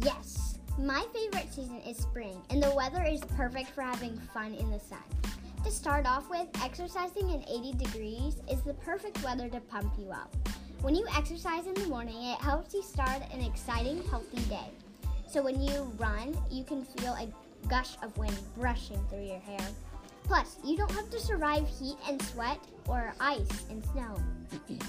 Yes, 0.01 0.60
my 0.80 1.06
favorite 1.13 1.53
season 1.53 1.82
is 1.82 1.97
spring, 1.97 2.41
and 2.51 2.63
the 2.63 2.73
weather 2.73 3.03
is 3.03 3.19
perfect 3.36 3.71
for 3.71 3.82
having 3.82 4.17
fun 4.34 4.53
in 4.53 4.71
the 4.71 4.80
sun. 4.80 5.03
To 5.67 5.73
start 5.73 6.06
off 6.06 6.30
with, 6.30 6.47
exercising 6.63 7.30
in 7.30 7.43
80 7.43 7.73
degrees 7.73 8.38
is 8.49 8.62
the 8.62 8.73
perfect 8.75 9.21
weather 9.21 9.49
to 9.49 9.60
pump 9.60 9.91
you 9.99 10.12
up. 10.12 10.34
When 10.80 10.95
you 10.95 11.06
exercise 11.13 11.67
in 11.67 11.73
the 11.73 11.88
morning, 11.88 12.15
it 12.23 12.39
helps 12.39 12.73
you 12.73 12.82
start 12.82 13.21
an 13.34 13.41
exciting, 13.41 14.01
healthy 14.08 14.39
day. 14.49 14.69
So 15.27 15.43
when 15.43 15.62
you 15.62 15.91
run, 15.97 16.38
you 16.49 16.63
can 16.63 16.86
feel 16.86 17.15
a 17.15 17.27
gush 17.67 17.97
of 18.01 18.17
wind 18.17 18.38
brushing 18.58 19.06
through 19.10 19.25
your 19.25 19.39
hair. 19.39 19.60
Plus, 20.23 20.56
you 20.63 20.77
don't 20.77 20.91
have 20.91 21.10
to 21.10 21.19
survive 21.19 21.67
heat 21.67 21.97
and 22.08 22.21
sweat 22.21 22.60
or 22.88 23.13
ice 23.19 23.65
and 23.69 23.84
snow. 23.88 24.15
it 24.69 24.82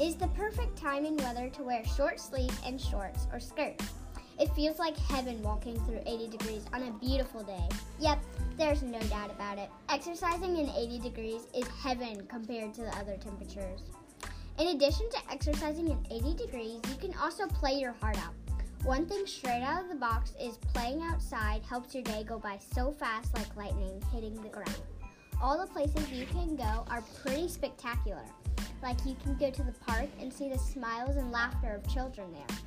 is 0.00 0.16
the 0.16 0.28
perfect 0.28 0.74
time 0.78 1.04
and 1.04 1.20
weather 1.20 1.50
to 1.50 1.62
wear 1.62 1.84
short 1.84 2.18
sleeves 2.18 2.58
and 2.64 2.80
shorts 2.80 3.26
or 3.30 3.38
skirts. 3.38 3.84
It 4.38 4.52
feels 4.54 4.78
like 4.78 4.96
heaven 4.96 5.40
walking 5.42 5.78
through 5.84 6.00
80 6.06 6.28
degrees 6.28 6.64
on 6.72 6.82
a 6.82 6.90
beautiful 6.92 7.42
day. 7.44 7.68
Yep, 8.00 8.18
there's 8.56 8.82
no 8.82 8.98
doubt 9.00 9.30
about 9.30 9.58
it. 9.58 9.70
Exercising 9.88 10.56
in 10.56 10.68
80 10.70 10.98
degrees 10.98 11.42
is 11.54 11.68
heaven 11.82 12.26
compared 12.28 12.74
to 12.74 12.82
the 12.82 12.96
other 12.98 13.16
temperatures. 13.16 13.80
In 14.58 14.68
addition 14.68 15.08
to 15.10 15.32
exercising 15.32 15.88
in 15.88 15.98
80 16.10 16.34
degrees, 16.34 16.80
you 16.88 16.96
can 17.00 17.14
also 17.18 17.46
play 17.46 17.74
your 17.74 17.92
heart 17.92 18.18
out. 18.18 18.34
One 18.84 19.06
thing 19.06 19.26
straight 19.26 19.62
out 19.62 19.82
of 19.82 19.88
the 19.88 19.94
box 19.94 20.32
is 20.40 20.58
playing 20.58 21.00
outside 21.00 21.62
helps 21.62 21.94
your 21.94 22.02
day 22.02 22.22
go 22.22 22.38
by 22.38 22.58
so 22.74 22.92
fast 22.92 23.34
like 23.34 23.56
lightning 23.56 24.02
hitting 24.12 24.34
the 24.42 24.48
ground. 24.48 24.82
All 25.42 25.58
the 25.58 25.72
places 25.72 26.10
you 26.10 26.26
can 26.26 26.56
go 26.56 26.84
are 26.90 27.02
pretty 27.22 27.48
spectacular. 27.48 28.24
Like 28.82 28.98
you 29.06 29.16
can 29.22 29.36
go 29.36 29.50
to 29.50 29.62
the 29.62 29.72
park 29.86 30.08
and 30.20 30.32
see 30.32 30.48
the 30.48 30.58
smiles 30.58 31.16
and 31.16 31.32
laughter 31.32 31.80
of 31.82 31.92
children 31.92 32.32
there. 32.32 32.58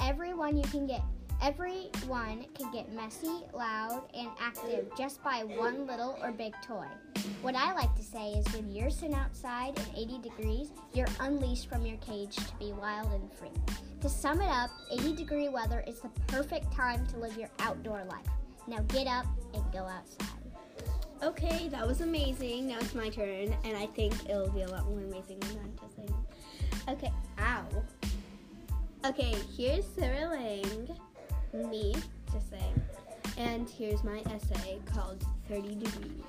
Everyone 0.00 0.56
you 0.56 0.64
can 0.64 0.86
get 0.86 1.02
everyone 1.42 2.44
can 2.54 2.72
get 2.72 2.92
messy, 2.92 3.44
loud, 3.52 4.08
and 4.14 4.28
active 4.40 4.90
just 4.96 5.22
by 5.22 5.44
one 5.44 5.86
little 5.86 6.18
or 6.22 6.32
big 6.32 6.54
toy. 6.62 6.86
What 7.42 7.54
I 7.54 7.72
like 7.74 7.94
to 7.96 8.02
say 8.02 8.32
is 8.32 8.46
when 8.54 8.70
you're 8.70 8.90
sitting 8.90 9.14
outside 9.14 9.78
in 9.78 10.02
80 10.02 10.18
degrees, 10.18 10.70
you're 10.92 11.08
unleashed 11.20 11.68
from 11.68 11.86
your 11.86 11.96
cage 11.98 12.36
to 12.36 12.54
be 12.58 12.72
wild 12.72 13.12
and 13.12 13.32
free. 13.32 13.50
To 14.00 14.08
sum 14.08 14.40
it 14.40 14.48
up, 14.48 14.70
80 14.90 15.14
degree 15.14 15.48
weather 15.48 15.84
is 15.86 16.00
the 16.00 16.08
perfect 16.26 16.72
time 16.72 17.06
to 17.08 17.18
live 17.18 17.36
your 17.36 17.50
outdoor 17.60 18.04
life. 18.04 18.26
Now 18.66 18.80
get 18.88 19.06
up 19.06 19.26
and 19.54 19.62
go 19.72 19.80
outside. 19.80 20.26
Okay, 21.22 21.68
that 21.68 21.86
was 21.86 22.00
amazing. 22.00 22.68
Now 22.68 22.78
it's 22.78 22.94
my 22.94 23.08
turn, 23.08 23.56
and 23.64 23.76
I 23.76 23.86
think 23.86 24.14
it'll 24.28 24.50
be 24.50 24.62
a 24.62 24.68
lot 24.68 24.86
more 24.86 25.00
amazing 25.00 25.40
than 25.40 25.78
saying. 25.96 26.14
Okay, 26.88 27.12
ow. 27.40 27.66
Okay, 29.08 29.34
here's 29.56 29.86
Sarah 29.86 30.28
Lang, 30.28 30.86
me, 31.70 31.94
just 32.30 32.50
saying. 32.50 32.82
And 33.38 33.66
here's 33.66 34.04
my 34.04 34.20
essay 34.30 34.80
called 34.84 35.24
30 35.48 35.76
Degrees. 35.76 36.24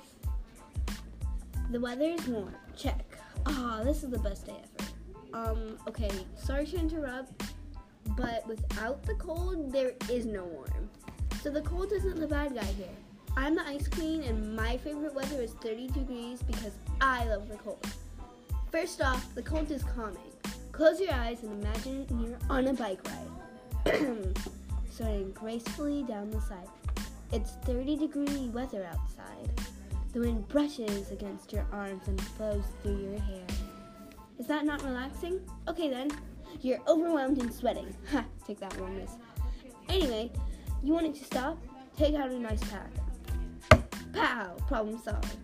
The 1.70 1.78
weather 1.78 2.06
is 2.06 2.26
warm. 2.26 2.54
Check. 2.74 3.04
Ah, 3.44 3.82
this 3.84 4.02
is 4.02 4.08
the 4.08 4.18
best 4.20 4.46
day 4.46 4.56
ever. 4.78 5.50
Um, 5.50 5.76
okay, 5.88 6.10
sorry 6.34 6.64
to 6.68 6.78
interrupt, 6.78 7.42
but 8.16 8.46
without 8.48 9.02
the 9.02 9.14
cold, 9.16 9.70
there 9.70 9.92
is 10.10 10.24
no 10.24 10.44
warm. 10.44 10.88
So 11.42 11.50
the 11.50 11.60
cold 11.60 11.92
isn't 11.92 12.18
the 12.18 12.28
bad 12.28 12.54
guy 12.54 12.64
here. 12.64 12.96
I'm 13.36 13.56
the 13.56 13.66
ice 13.66 13.88
queen, 13.88 14.22
and 14.22 14.56
my 14.56 14.78
favorite 14.78 15.14
weather 15.14 15.42
is 15.42 15.52
30 15.52 15.88
degrees 15.88 16.42
because 16.42 16.72
I 16.98 17.26
love 17.26 17.46
the 17.50 17.56
cold. 17.56 17.86
First 18.72 19.02
off, 19.02 19.34
the 19.34 19.42
cold 19.42 19.70
is 19.70 19.84
calming. 19.84 20.29
Close 20.80 20.98
your 20.98 21.12
eyes 21.12 21.42
and 21.42 21.62
imagine 21.62 22.06
you're 22.18 22.38
on 22.48 22.66
a 22.68 22.72
bike 22.72 23.06
ride, 23.06 23.94
starting 24.90 25.30
gracefully 25.32 26.04
down 26.04 26.30
the 26.30 26.40
side. 26.40 26.70
It's 27.32 27.50
30 27.66 27.96
degree 27.96 28.48
weather 28.48 28.86
outside. 28.86 29.50
The 30.14 30.20
wind 30.20 30.48
brushes 30.48 31.10
against 31.10 31.52
your 31.52 31.66
arms 31.70 32.08
and 32.08 32.18
flows 32.18 32.64
through 32.82 32.96
your 32.96 33.20
hair. 33.20 33.44
Is 34.38 34.46
that 34.46 34.64
not 34.64 34.82
relaxing? 34.82 35.40
Okay 35.68 35.90
then, 35.90 36.12
you're 36.62 36.80
overwhelmed 36.88 37.42
and 37.42 37.52
sweating. 37.52 37.94
Ha, 38.12 38.24
take 38.46 38.58
that 38.60 38.74
one, 38.80 38.96
miss. 38.96 39.10
Anyway, 39.90 40.32
you 40.82 40.94
want 40.94 41.04
it 41.04 41.14
to 41.16 41.24
stop? 41.26 41.58
Take 41.98 42.14
out 42.14 42.30
a 42.30 42.38
nice 42.38 42.62
pack. 42.70 43.84
Pow! 44.14 44.56
Problem 44.66 44.98
solved. 45.04 45.36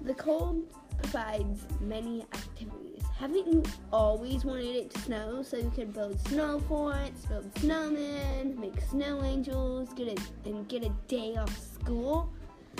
The 0.00 0.14
cold 0.14 0.64
provides 1.02 1.66
many 1.82 2.22
activities. 2.22 2.79
Haven't 3.20 3.46
you 3.52 3.62
always 3.92 4.46
wanted 4.46 4.74
it 4.74 4.90
to 4.90 4.98
snow 5.00 5.42
so 5.42 5.58
you 5.58 5.70
could 5.74 5.92
build 5.92 6.18
snow 6.26 6.58
forts, 6.60 7.26
build 7.26 7.52
snowmen, 7.56 8.56
make 8.56 8.80
snow 8.80 9.22
angels, 9.22 9.92
get 9.92 10.08
a 10.08 10.48
and 10.48 10.66
get 10.68 10.82
a 10.82 10.88
day 11.06 11.36
off 11.36 11.54
school? 11.58 12.32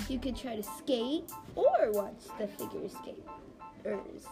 You 0.09 0.19
could 0.19 0.35
try 0.35 0.57
to 0.57 0.63
skate 0.63 1.31
or 1.55 1.93
watch 1.93 2.23
the 2.39 2.49
figure 2.49 2.89
skaters. 2.89 4.25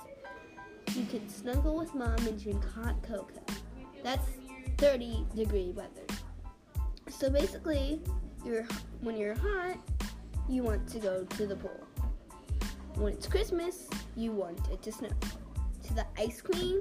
You 0.95 1.05
could 1.11 1.31
snuggle 1.31 1.77
with 1.77 1.95
mom 1.95 2.17
and 2.27 2.43
drink 2.43 2.65
hot 2.65 3.03
cocoa. 3.03 3.45
That's 4.03 4.31
30 4.79 5.27
degree 5.37 5.73
weather. 5.77 6.07
So 7.11 7.29
basically, 7.29 8.01
you're 8.47 8.67
when 9.03 9.19
you're 9.19 9.35
hot, 9.35 9.77
you 10.49 10.63
want 10.63 10.89
to 10.89 11.01
go 11.01 11.25
to 11.25 11.47
the 11.47 11.57
pool. 11.57 11.87
When 12.95 13.13
it's 13.13 13.27
Christmas, 13.27 13.91
you 14.17 14.33
want 14.33 14.59
it 14.73 14.81
to 14.81 14.91
snow. 14.91 15.11
To 15.89 15.95
the 15.95 16.07
ice 16.19 16.41
queen, 16.41 16.81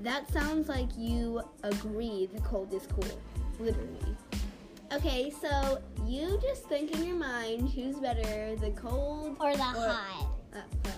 that 0.00 0.30
sounds 0.32 0.68
like 0.68 0.88
you 0.96 1.42
agree 1.62 2.28
the 2.32 2.40
cold 2.40 2.72
is 2.72 2.86
cool. 2.86 3.20
Literally. 3.58 4.16
Okay, 4.92 5.32
so 5.40 5.80
you 6.06 6.38
just 6.40 6.64
think 6.68 6.92
in 6.94 7.04
your 7.04 7.16
mind 7.16 7.70
who's 7.70 7.96
better, 7.96 8.54
the 8.56 8.70
cold 8.70 9.36
Or 9.40 9.56
the 9.56 9.62
Or- 9.62 9.88
hot. 9.88 10.26
uh, 10.54 10.58
uh, 10.58 10.90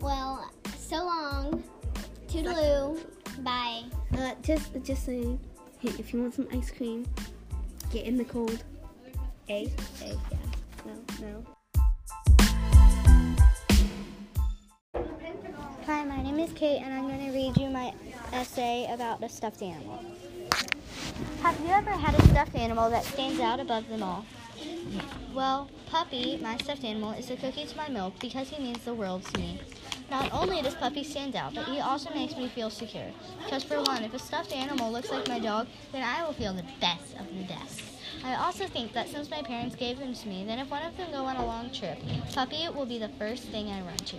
Well, 0.00 0.50
so 0.78 1.04
long. 1.04 1.62
Toodaloo. 2.28 2.98
Bye. 3.42 3.84
Uh, 4.16 4.32
just, 4.42 4.72
just 4.82 5.04
saying. 5.04 5.38
Hey, 5.78 5.90
if 5.98 6.14
you 6.14 6.22
want 6.22 6.34
some 6.34 6.48
ice 6.52 6.70
cream, 6.70 7.06
get 7.92 8.06
in 8.06 8.16
the 8.16 8.24
cold. 8.24 8.64
A, 9.48 9.66
A, 10.02 10.06
yeah. 10.06 10.16
No, 10.86 10.94
no. 11.20 11.55
Hi, 15.86 16.02
my 16.02 16.20
name 16.20 16.40
is 16.40 16.52
Kate, 16.52 16.82
and 16.82 16.92
I'm 16.92 17.06
going 17.06 17.24
to 17.24 17.30
read 17.30 17.56
you 17.56 17.70
my 17.70 17.94
essay 18.32 18.92
about 18.92 19.22
a 19.22 19.28
stuffed 19.28 19.62
animal. 19.62 20.04
Have 21.42 21.60
you 21.60 21.68
ever 21.68 21.92
had 21.92 22.12
a 22.18 22.22
stuffed 22.26 22.56
animal 22.56 22.90
that 22.90 23.04
stands 23.04 23.38
out 23.38 23.60
above 23.60 23.88
them 23.88 24.02
all? 24.02 24.26
Well, 25.32 25.70
Puppy, 25.88 26.38
my 26.42 26.56
stuffed 26.56 26.82
animal, 26.82 27.12
is 27.12 27.28
the 27.28 27.36
cookie 27.36 27.66
to 27.66 27.76
my 27.76 27.88
milk 27.88 28.14
because 28.18 28.48
he 28.48 28.60
means 28.60 28.82
the 28.84 28.94
world 28.94 29.24
to 29.26 29.38
me. 29.38 29.60
Not 30.10 30.32
only 30.32 30.60
does 30.60 30.74
Puppy 30.74 31.04
stand 31.04 31.36
out, 31.36 31.54
but 31.54 31.66
he 31.66 31.78
also 31.78 32.12
makes 32.12 32.36
me 32.36 32.48
feel 32.48 32.68
secure. 32.68 33.12
Because 33.44 33.62
for 33.62 33.80
one, 33.80 34.02
if 34.02 34.12
a 34.12 34.18
stuffed 34.18 34.52
animal 34.52 34.90
looks 34.90 35.12
like 35.12 35.28
my 35.28 35.38
dog, 35.38 35.68
then 35.92 36.02
I 36.02 36.24
will 36.24 36.32
feel 36.32 36.52
the 36.52 36.64
best 36.80 37.14
of 37.14 37.28
the 37.28 37.44
best. 37.44 37.80
I 38.24 38.34
also 38.34 38.66
think 38.66 38.92
that 38.94 39.08
since 39.08 39.30
my 39.30 39.42
parents 39.42 39.76
gave 39.76 39.98
him 39.98 40.14
to 40.14 40.28
me, 40.28 40.44
then 40.44 40.58
if 40.58 40.68
one 40.68 40.82
of 40.82 40.96
them 40.96 41.12
go 41.12 41.26
on 41.26 41.36
a 41.36 41.46
long 41.46 41.70
trip, 41.72 41.98
Puppy 42.34 42.68
will 42.74 42.86
be 42.86 42.98
the 42.98 43.10
first 43.10 43.44
thing 43.44 43.70
I 43.70 43.82
run 43.82 43.98
to. 43.98 44.16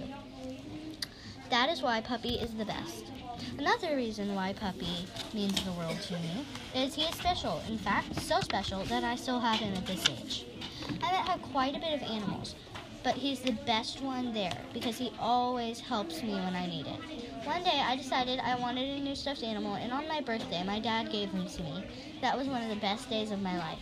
That 1.50 1.70
is 1.70 1.82
why 1.82 2.02
Puppy 2.02 2.36
is 2.36 2.54
the 2.56 2.66
best. 2.66 3.06
Another 3.58 3.96
reason 3.96 4.36
why 4.36 4.52
Puppy 4.52 5.06
means 5.34 5.64
the 5.64 5.72
world 5.72 6.00
to 6.02 6.14
me 6.14 6.46
is 6.76 6.94
he 6.94 7.04
is 7.04 7.16
special. 7.16 7.62
In 7.70 7.78
fact, 7.78 8.20
so 8.22 8.42
special 8.42 8.84
that 8.86 9.06
I 9.06 9.16
still 9.16 9.40
have 9.40 9.60
him 9.60 9.74
at 9.74 9.86
this 9.86 10.04
age. 10.10 10.46
I 11.02 11.08
have 11.08 11.42
quite 11.42 11.76
a 11.76 11.80
bit 11.80 11.94
of 11.94 12.10
animals, 12.10 12.56
but 13.02 13.16
he's 13.16 13.40
the 13.40 13.54
best 13.66 14.02
one 14.02 14.34
there 14.34 14.58
because 14.74 14.98
he 14.98 15.12
always 15.20 15.80
helps 15.80 16.22
me 16.22 16.34
when 16.34 16.56
I 16.56 16.68
need 16.68 16.86
it. 16.86 17.00
One 17.46 17.64
day 17.64 17.82
I 17.82 17.96
decided 17.96 18.40
I 18.40 18.60
wanted 18.60 18.90
a 18.90 19.00
new 19.02 19.16
stuffed 19.16 19.44
animal, 19.44 19.76
and 19.76 19.94
on 19.94 20.08
my 20.10 20.20
birthday, 20.20 20.64
my 20.66 20.80
dad 20.80 21.12
gave 21.12 21.30
him 21.30 21.48
to 21.48 21.64
me. 21.64 21.86
That 22.20 22.38
was 22.38 22.48
one 22.48 22.62
of 22.62 22.70
the 22.70 22.76
best 22.76 23.10
days 23.10 23.32
of 23.32 23.42
my 23.42 23.58
life. 23.58 23.80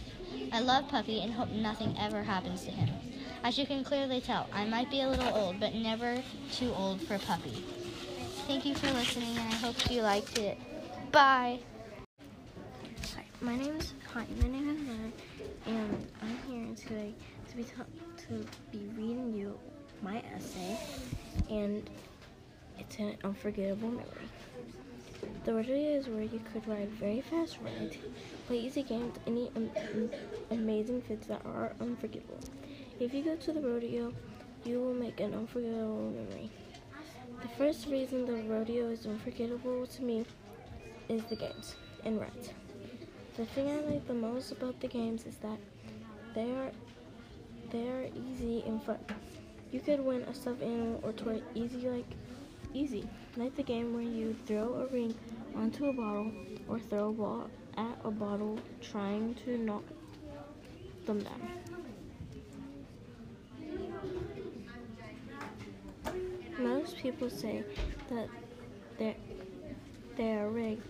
I 0.54 0.60
love 0.60 0.88
Puppy 0.88 1.22
and 1.22 1.34
hope 1.34 1.50
nothing 1.50 1.96
ever 2.00 2.22
happens 2.22 2.64
to 2.66 2.72
him. 2.72 2.90
As 3.46 3.60
you 3.60 3.68
can 3.68 3.84
clearly 3.84 4.22
tell, 4.22 4.50
I 4.52 4.66
might 4.66 4.90
be 4.90 5.02
a 5.02 5.08
little 5.08 5.32
old, 5.38 5.60
but 5.60 5.76
never 5.76 6.24
too 6.52 6.74
old 6.74 7.00
for 7.00 7.14
a 7.14 7.20
Puppy. 7.20 7.54
Thank 8.48 8.66
you 8.66 8.74
for 8.74 8.92
listening, 8.92 9.38
and 9.38 9.54
I 9.54 9.56
hope 9.58 9.76
you 9.92 10.02
liked 10.02 10.36
it. 10.36 10.58
Bye. 11.12 11.60
Hi, 13.14 13.24
my 13.42 13.56
name 13.56 13.76
is 13.76 13.94
hi, 14.12 14.26
my 14.42 14.48
name 14.48 14.68
is 14.68 14.80
Mary, 14.80 15.12
and 15.68 16.08
I'm 16.24 16.40
here 16.48 16.76
today 16.76 17.14
to 17.52 17.56
be 17.58 17.64
to 17.66 18.48
be 18.72 18.88
reading 18.98 19.32
you 19.36 19.60
my 20.02 20.24
essay, 20.36 20.76
and 21.48 21.88
it's 22.80 22.98
an 22.98 23.16
unforgettable 23.24 23.90
memory. 23.90 24.28
The 25.44 25.54
rodeo 25.54 26.00
is 26.00 26.08
where 26.08 26.24
you 26.24 26.40
could 26.52 26.68
ride 26.68 26.90
very 26.90 27.22
fast 27.22 27.60
rides, 27.62 27.98
play 28.48 28.58
easy 28.58 28.82
games, 28.82 29.20
any 29.28 29.52
am- 29.56 29.70
am- 29.94 30.10
amazing 30.50 31.04
fits 31.04 31.28
that 31.28 31.46
are 31.46 31.76
unforgettable. 31.80 32.40
If 32.98 33.14
you 33.14 33.24
go 33.24 33.36
to 33.36 33.52
the 33.52 33.60
rodeo, 33.60 34.14
you 34.64 34.80
will 34.80 34.94
make 34.94 35.20
an 35.20 35.34
unforgettable 35.34 36.12
memory. 36.12 36.50
The 37.42 37.50
first 37.58 37.88
reason 37.88 38.26
the 38.26 38.42
rodeo 38.44 38.90
is 38.90 39.06
unforgettable 39.06 39.86
to 39.86 40.02
me 40.02 40.26
is 41.10 41.22
the 41.26 41.36
games 41.36 41.76
and 42.06 42.22
rides. 42.22 42.52
The 43.36 43.46
thing 43.48 43.70
I 43.70 43.82
like 43.82 44.08
the 44.08 44.14
most 44.14 44.54
about 44.54 44.80
the 44.80 44.88
games 44.88 45.26
is 45.26 45.36
that 45.38 45.60
they 46.34 46.50
are 46.52 46.72
they 47.70 47.90
are 47.90 48.08
easy 48.16 48.64
and 48.66 48.82
fun. 48.82 49.00
You 49.74 49.82
could 49.82 50.00
win 50.00 50.22
a 50.22 50.34
stuffed 50.34 50.62
animal 50.62 51.02
or 51.04 51.12
toy 51.12 51.42
easy 51.54 51.90
like 51.90 52.10
easy. 52.74 53.10
Like 53.36 53.58
the 53.58 53.64
game 53.64 53.94
where 53.94 54.04
you 54.04 54.38
throw 54.46 54.74
a 54.74 54.94
ring 54.94 55.14
onto 55.54 55.88
a 55.88 55.94
bottle 55.94 56.32
or 56.70 56.80
throw 56.80 57.10
a 57.10 57.12
ball 57.12 57.50
at 57.76 57.98
a 58.06 58.12
bottle 58.12 58.58
trying 58.82 59.36
to 59.44 59.58
knock 59.58 59.84
them 61.06 61.20
down. 61.20 61.65
Most 66.66 66.98
people 66.98 67.30
say 67.30 67.64
that 68.10 68.28
they're, 68.98 69.16
they 70.16 70.34
are 70.34 70.50
rigged 70.50 70.82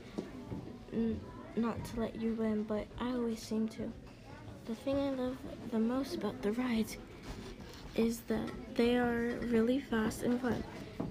not 1.58 1.84
to 1.86 2.00
let 2.00 2.16
you 2.16 2.34
win, 2.34 2.64
but 2.64 2.88
I 3.00 3.12
always 3.12 3.42
seem 3.42 3.68
to. 3.70 3.92
The 4.66 4.76
thing 4.76 4.98
I 4.98 5.10
love 5.10 5.38
the 5.72 5.80
most 5.80 6.16
about 6.16 6.42
the 6.42 6.54
rides 6.54 6.96
is 7.96 8.22
that 8.22 8.50
they 8.76 8.98
are 8.98 9.38
really 9.44 9.82
fast 9.82 10.24
and 10.24 10.40
fun. 10.42 10.64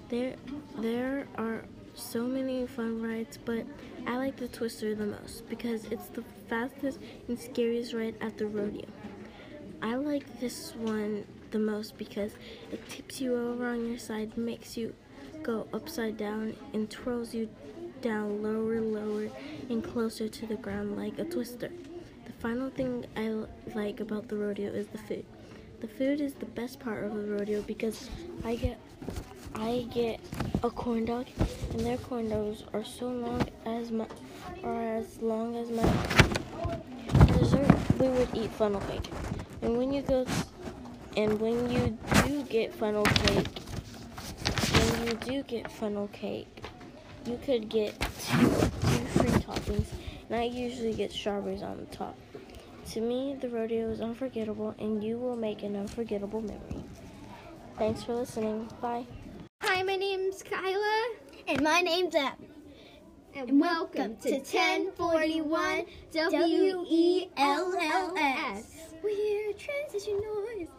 There, 0.09 0.35
there 0.79 1.27
are 1.37 1.63
so 1.93 2.23
many 2.23 2.65
fun 2.65 3.01
rides, 3.01 3.37
but 3.37 3.65
I 4.07 4.17
like 4.17 4.35
the 4.35 4.47
Twister 4.47 4.95
the 4.95 5.05
most 5.05 5.47
because 5.47 5.85
it's 5.85 6.07
the 6.07 6.23
fastest 6.49 6.99
and 7.27 7.39
scariest 7.39 7.93
ride 7.93 8.15
at 8.19 8.37
the 8.37 8.47
rodeo. 8.47 8.85
I 9.81 9.95
like 9.95 10.39
this 10.39 10.73
one 10.75 11.25
the 11.51 11.59
most 11.59 11.97
because 11.97 12.33
it 12.71 12.87
tips 12.89 13.21
you 13.21 13.35
over 13.35 13.67
on 13.67 13.87
your 13.87 13.97
side, 13.97 14.37
makes 14.37 14.77
you 14.77 14.93
go 15.43 15.67
upside 15.73 16.17
down, 16.17 16.55
and 16.73 16.89
twirls 16.89 17.33
you 17.33 17.49
down 18.01 18.41
lower, 18.43 18.81
lower, 18.81 19.29
and 19.69 19.83
closer 19.83 20.27
to 20.27 20.45
the 20.45 20.55
ground 20.55 20.97
like 20.97 21.17
a 21.19 21.23
twister. 21.23 21.71
The 22.25 22.33
final 22.33 22.69
thing 22.69 23.05
I 23.15 23.33
like 23.77 23.99
about 23.99 24.27
the 24.27 24.35
rodeo 24.35 24.71
is 24.71 24.87
the 24.87 24.97
food. 24.97 25.25
The 25.81 25.87
food 25.87 26.21
is 26.21 26.33
the 26.33 26.45
best 26.45 26.79
part 26.79 27.03
of 27.03 27.13
the 27.15 27.23
rodeo 27.23 27.61
because 27.61 28.09
I 28.43 28.55
get 28.55 28.79
I 29.53 29.87
get 29.93 30.19
a 30.63 30.69
corn 30.69 31.05
dog, 31.05 31.27
and 31.71 31.79
their 31.79 31.97
corn 31.97 32.29
dogs 32.29 32.63
are 32.73 32.83
so 32.83 33.07
long 33.07 33.47
as 33.65 33.91
my 33.91 34.07
are 34.63 34.97
as 34.97 35.21
long 35.21 35.55
as 35.55 35.69
my 35.69 37.37
dessert. 37.37 37.67
We 37.99 38.09
would 38.09 38.29
eat 38.33 38.51
funnel 38.51 38.81
cake, 38.81 39.09
and 39.61 39.77
when 39.77 39.93
you 39.93 40.01
go 40.01 40.25
and 41.15 41.39
when 41.39 41.69
you 41.69 41.97
do 42.23 42.43
get 42.43 42.73
funnel 42.73 43.03
cake, 43.03 43.47
when 44.71 45.07
you 45.07 45.13
do 45.13 45.43
get 45.43 45.71
funnel 45.71 46.07
cake, 46.09 46.63
you 47.25 47.39
could 47.43 47.69
get 47.69 47.99
two, 47.99 48.49
two 48.49 49.05
free 49.13 49.29
toppings, 49.29 49.87
and 50.29 50.39
I 50.39 50.43
usually 50.43 50.93
get 50.93 51.11
strawberries 51.11 51.63
on 51.63 51.77
the 51.77 51.85
top. 51.95 52.17
To 52.91 53.01
me, 53.01 53.35
the 53.39 53.49
rodeo 53.49 53.89
is 53.89 54.01
unforgettable, 54.01 54.75
and 54.77 55.03
you 55.03 55.17
will 55.17 55.35
make 55.35 55.63
an 55.63 55.75
unforgettable 55.75 56.41
memory. 56.41 56.83
Thanks 57.77 58.03
for 58.03 58.13
listening. 58.15 58.69
Bye. 58.81 59.05
Hi, 59.61 59.81
my 59.83 59.95
name's 59.95 60.43
Kyla. 60.43 61.09
And 61.47 61.61
my 61.61 61.81
name's 61.81 62.15
Abby. 62.15 62.49
And 63.35 63.59
welcome 63.59 64.15
to 64.17 64.31
1041 64.31 65.85
W 66.13 66.85
L 69.07 69.11
L 69.11 69.49
S. 69.49 69.53
We're 69.53 69.53
transition 69.53 70.21
noise. 70.21 70.69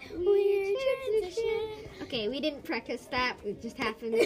Transition. 1.23 1.91
Okay, 2.03 2.29
we 2.29 2.41
didn't 2.41 2.65
practice 2.65 3.07
that, 3.11 3.37
it 3.45 3.63
just 3.63 3.77
happened. 3.77 4.17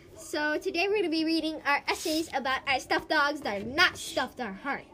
so, 0.16 0.58
today 0.58 0.86
we're 0.88 0.94
going 0.96 1.04
to 1.04 1.10
be 1.10 1.24
reading 1.24 1.60
our 1.66 1.82
essays 1.88 2.28
about 2.34 2.60
our 2.68 2.78
stuffed 2.80 3.08
dogs 3.08 3.40
that 3.42 3.62
are 3.62 3.64
not 3.64 3.96
stuffed 3.96 4.40
our 4.40 4.52
heart. 4.52 4.84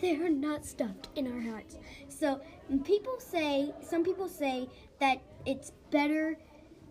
They 0.00 0.16
are 0.16 0.28
not 0.30 0.64
stuffed 0.64 1.08
in 1.14 1.30
our 1.32 1.40
hearts. 1.52 1.76
So 2.08 2.40
people 2.84 3.20
say, 3.20 3.72
some 3.82 4.02
people 4.02 4.28
say 4.28 4.68
that 4.98 5.22
it's 5.46 5.70
better 5.90 6.36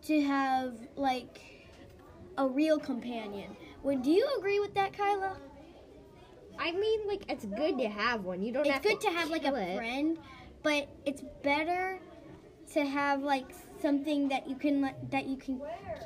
to 0.03 0.21
have 0.21 0.75
like 0.95 1.41
a 2.37 2.47
real 2.47 2.79
companion. 2.79 3.55
Would 3.83 4.03
do 4.03 4.11
you 4.11 4.27
agree 4.37 4.59
with 4.61 4.73
that, 4.75 4.93
Kyla? 4.93 5.35
I 6.57 6.71
mean, 6.71 7.07
like, 7.07 7.23
it's 7.27 7.45
good 7.45 7.77
to 7.79 7.89
have 7.89 8.23
one. 8.23 8.43
You 8.43 8.53
don't 8.53 8.67
have 8.67 8.77
It's 8.77 8.91
have 8.91 8.99
good 9.01 9.09
to 9.09 9.17
have 9.17 9.29
like 9.29 9.45
a 9.45 9.55
it. 9.55 9.75
friend, 9.75 10.17
but 10.63 10.87
it's 11.05 11.21
better 11.43 11.99
to 12.73 12.85
have 12.85 13.21
like 13.21 13.45
something 13.81 14.29
that 14.29 14.47
you 14.47 14.55
can 14.55 14.81
let- 14.81 15.11
that 15.11 15.25
you 15.25 15.35
can 15.37 15.61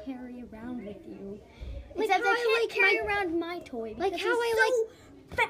carry 0.05 0.43
around 0.51 0.85
with 0.85 0.97
you. 1.07 1.39
Like 1.95 2.07
Except 2.07 2.23
how 2.25 2.29
I 2.31 2.33
I 2.33 2.37
can't 2.37 2.61
like 2.69 2.77
carry 2.77 2.99
my- 3.01 3.05
around 3.07 3.39
my 3.39 3.59
toy. 3.59 3.95
Like 3.97 4.17
how 4.19 4.29
I 4.29 4.87
so 5.29 5.35
fat. 5.35 5.49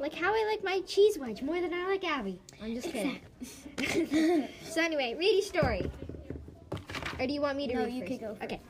Like 0.00 0.14
how 0.14 0.32
I 0.34 0.44
like 0.50 0.64
my 0.64 0.80
cheese 0.86 1.18
wedge 1.18 1.42
more 1.42 1.60
than 1.60 1.72
I 1.72 1.86
like 1.86 2.04
Abby. 2.04 2.40
I'm 2.62 2.74
just 2.74 2.88
kidding. 2.90 3.20
so 4.64 4.80
anyway, 4.82 5.14
read 5.18 5.32
your 5.34 5.42
story. 5.42 5.90
Or 7.18 7.26
do 7.26 7.32
you 7.32 7.40
want 7.40 7.56
me 7.56 7.68
to 7.68 7.74
No, 7.74 7.84
read 7.84 7.94
you 7.94 8.00
first? 8.00 8.10
can 8.10 8.18
go 8.28 8.34
first. 8.34 8.42
Okay. 8.44 8.60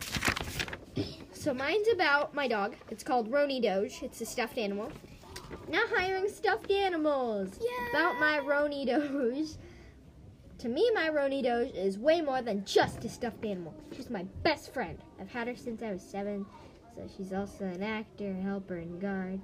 So 1.33 1.53
mine's 1.55 1.89
about 1.93 2.35
my 2.35 2.47
dog. 2.49 2.75
It's 2.91 3.03
called 3.03 3.31
Roni 3.31 3.63
Doge. 3.63 4.03
It's 4.03 4.21
a 4.21 4.27
stuffed 4.27 4.59
animal. 4.59 4.91
Now 5.69 5.83
hiring 5.95 6.29
stuffed 6.29 6.71
animals. 6.71 7.59
Yeah. 7.61 7.91
About 7.91 8.21
my 8.21 8.41
Roni 8.45 8.87
Doge. 8.87 9.57
To 10.59 10.69
me, 10.69 10.91
my 10.95 11.09
Roni 11.11 11.43
Doge 11.43 11.75
is 11.75 11.99
way 11.99 12.21
more 12.21 12.41
than 12.41 12.65
just 12.65 13.05
a 13.05 13.09
stuffed 13.09 13.45
animal. 13.45 13.75
She's 13.95 14.09
my 14.09 14.23
best 14.43 14.73
friend. 14.73 14.99
I've 15.21 15.31
had 15.31 15.49
her 15.49 15.57
since 15.57 15.83
I 15.83 15.93
was 15.93 16.03
seven, 16.03 16.47
so 16.95 17.03
she's 17.17 17.33
also 17.33 17.65
an 17.65 17.83
actor, 17.83 18.33
helper, 18.35 18.77
and 18.77 19.01
guard. 19.01 19.41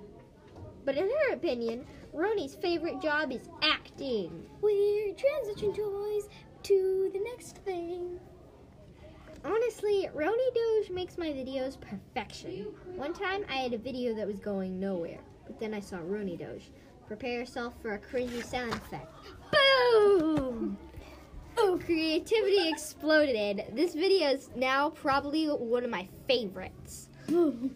But 0.84 0.96
in 0.96 1.08
her 1.08 1.34
opinion, 1.34 1.84
Roni's 2.14 2.54
favorite 2.54 3.02
job 3.02 3.32
is 3.32 3.48
acting. 3.62 4.46
We're 4.62 5.14
transition 5.14 5.74
toys 5.74 6.28
to 6.62 7.10
the 7.12 7.20
next 7.20 7.56
thing. 7.58 8.18
Honestly, 9.44 10.08
Roni 10.14 10.54
Doge 10.54 10.90
makes 10.90 11.18
my 11.18 11.28
videos 11.28 11.80
perfection. 11.80 12.66
One 12.96 13.12
time 13.14 13.44
I 13.48 13.56
had 13.56 13.72
a 13.72 13.78
video 13.78 14.14
that 14.14 14.26
was 14.26 14.38
going 14.38 14.78
nowhere, 14.78 15.20
but 15.50 15.58
then 15.58 15.74
I 15.74 15.80
saw 15.80 15.96
Roni 15.96 16.38
Doge. 16.38 16.70
Prepare 17.08 17.40
yourself 17.40 17.74
for 17.82 17.94
a 17.94 17.98
cringy 17.98 18.44
sound 18.44 18.72
effect. 18.72 19.12
Boom! 19.50 20.78
Oh, 21.58 21.80
creativity 21.84 22.68
exploded. 22.68 23.64
This 23.72 23.94
video 23.94 24.28
is 24.30 24.48
now 24.54 24.90
probably 24.90 25.46
one 25.46 25.82
of 25.82 25.90
my 25.90 26.06
favorites. 26.28 27.08
Roni 27.28 27.72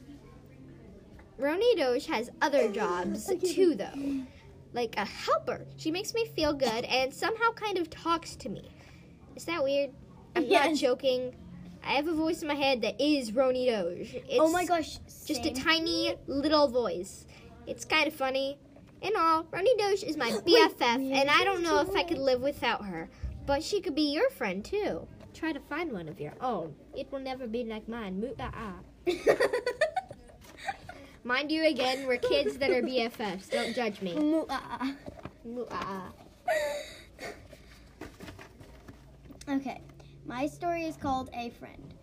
Doge 1.77 2.07
has 2.07 2.31
other 2.41 2.71
jobs 2.71 3.27
too, 3.43 3.75
though. 3.75 4.23
Like 4.73 4.95
a 4.97 5.05
helper. 5.05 5.67
She 5.77 5.91
makes 5.91 6.15
me 6.15 6.27
feel 6.27 6.53
good 6.55 6.85
and 6.85 7.13
somehow 7.13 7.51
kind 7.55 7.77
of 7.77 7.91
talks 7.91 8.37
to 8.37 8.49
me. 8.49 8.71
Is 9.35 9.47
that 9.47 9.65
weird? 9.65 9.91
I'm 10.37 10.49
not 10.49 10.77
joking. 10.77 11.35
I 11.87 11.95
have 11.95 12.07
a 12.07 12.15
voice 12.15 12.41
in 12.41 12.49
my 12.49 12.55
head 12.55 12.83
that 12.83 13.01
is 13.01 13.33
Roni 13.33 13.67
Doge. 13.67 14.15
It's 14.15 14.39
oh 14.39 14.49
my 14.49 14.65
gosh. 14.65 14.99
just 15.27 15.45
a 15.45 15.51
tiny 15.51 16.15
little 16.29 16.69
voice. 16.69 17.27
It's 17.67 17.85
kind 17.85 18.07
of 18.07 18.15
funny. 18.15 18.59
In 19.03 19.17
all, 19.17 19.45
Roni 19.45 19.77
Doge 19.79 20.03
is 20.03 20.17
my 20.17 20.31
BFF, 20.47 20.81
and 21.13 21.31
I 21.31 21.45
don't 21.45 21.63
know 21.63 21.81
if 21.81 21.95
I 21.95 22.05
could 22.05 22.19
live 22.19 22.41
without 22.41 22.85
her. 22.85 23.09
But 23.47 23.63
she 23.63 23.81
could 23.81 23.95
be 23.95 24.13
your 24.13 24.31
friend 24.31 24.65
too. 24.65 25.07
Try 25.35 25.53
to 25.53 25.61
find 25.61 25.93
one 25.93 26.09
of 26.09 26.21
your 26.21 26.33
own. 26.41 26.75
It 26.97 27.11
will 27.13 27.19
never 27.21 27.47
be 27.47 27.65
like 27.65 27.89
mine. 27.89 28.21
Moo 28.21 28.33
ah 28.41 28.51
ah. 28.55 28.79
Mind 31.25 31.51
you, 31.51 31.67
again, 31.67 32.07
we're 32.07 32.19
kids 32.19 32.59
that 32.59 32.71
are 32.71 32.83
BFFs. 32.83 33.51
Don't 33.51 33.75
judge 33.75 34.03
me. 34.03 34.15
Moo, 34.15 34.45
ah, 34.49 34.79
ah. 34.81 34.95
Moo 35.45 35.65
ah 35.71 36.13
ah. 36.49 36.53
Okay, 39.57 39.81
my 40.27 40.47
story 40.47 40.85
is 40.85 40.97
called 40.97 41.29
A 41.35 41.51
Friend. 41.51 41.94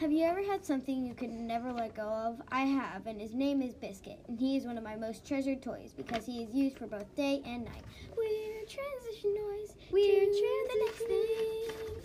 Have 0.00 0.12
you 0.12 0.24
ever 0.24 0.42
had 0.42 0.64
something 0.64 1.04
you 1.04 1.12
could 1.12 1.28
never 1.28 1.70
let 1.70 1.94
go 1.94 2.08
of? 2.08 2.40
I 2.50 2.62
have, 2.62 3.06
and 3.06 3.20
his 3.20 3.34
name 3.34 3.60
is 3.60 3.74
Biscuit, 3.74 4.18
and 4.28 4.40
he 4.40 4.56
is 4.56 4.64
one 4.64 4.78
of 4.78 4.82
my 4.82 4.96
most 4.96 5.26
treasured 5.26 5.60
toys 5.60 5.92
because 5.94 6.24
he 6.24 6.42
is 6.42 6.54
used 6.54 6.78
for 6.78 6.86
both 6.86 7.14
day 7.16 7.42
and 7.44 7.66
night. 7.66 7.84
We're 8.16 8.64
transition 8.64 9.34
noise. 9.34 9.74
We're 9.90 10.24
to 10.24 10.68
the 10.72 10.84
next 10.86 11.00
thing. 11.00 12.02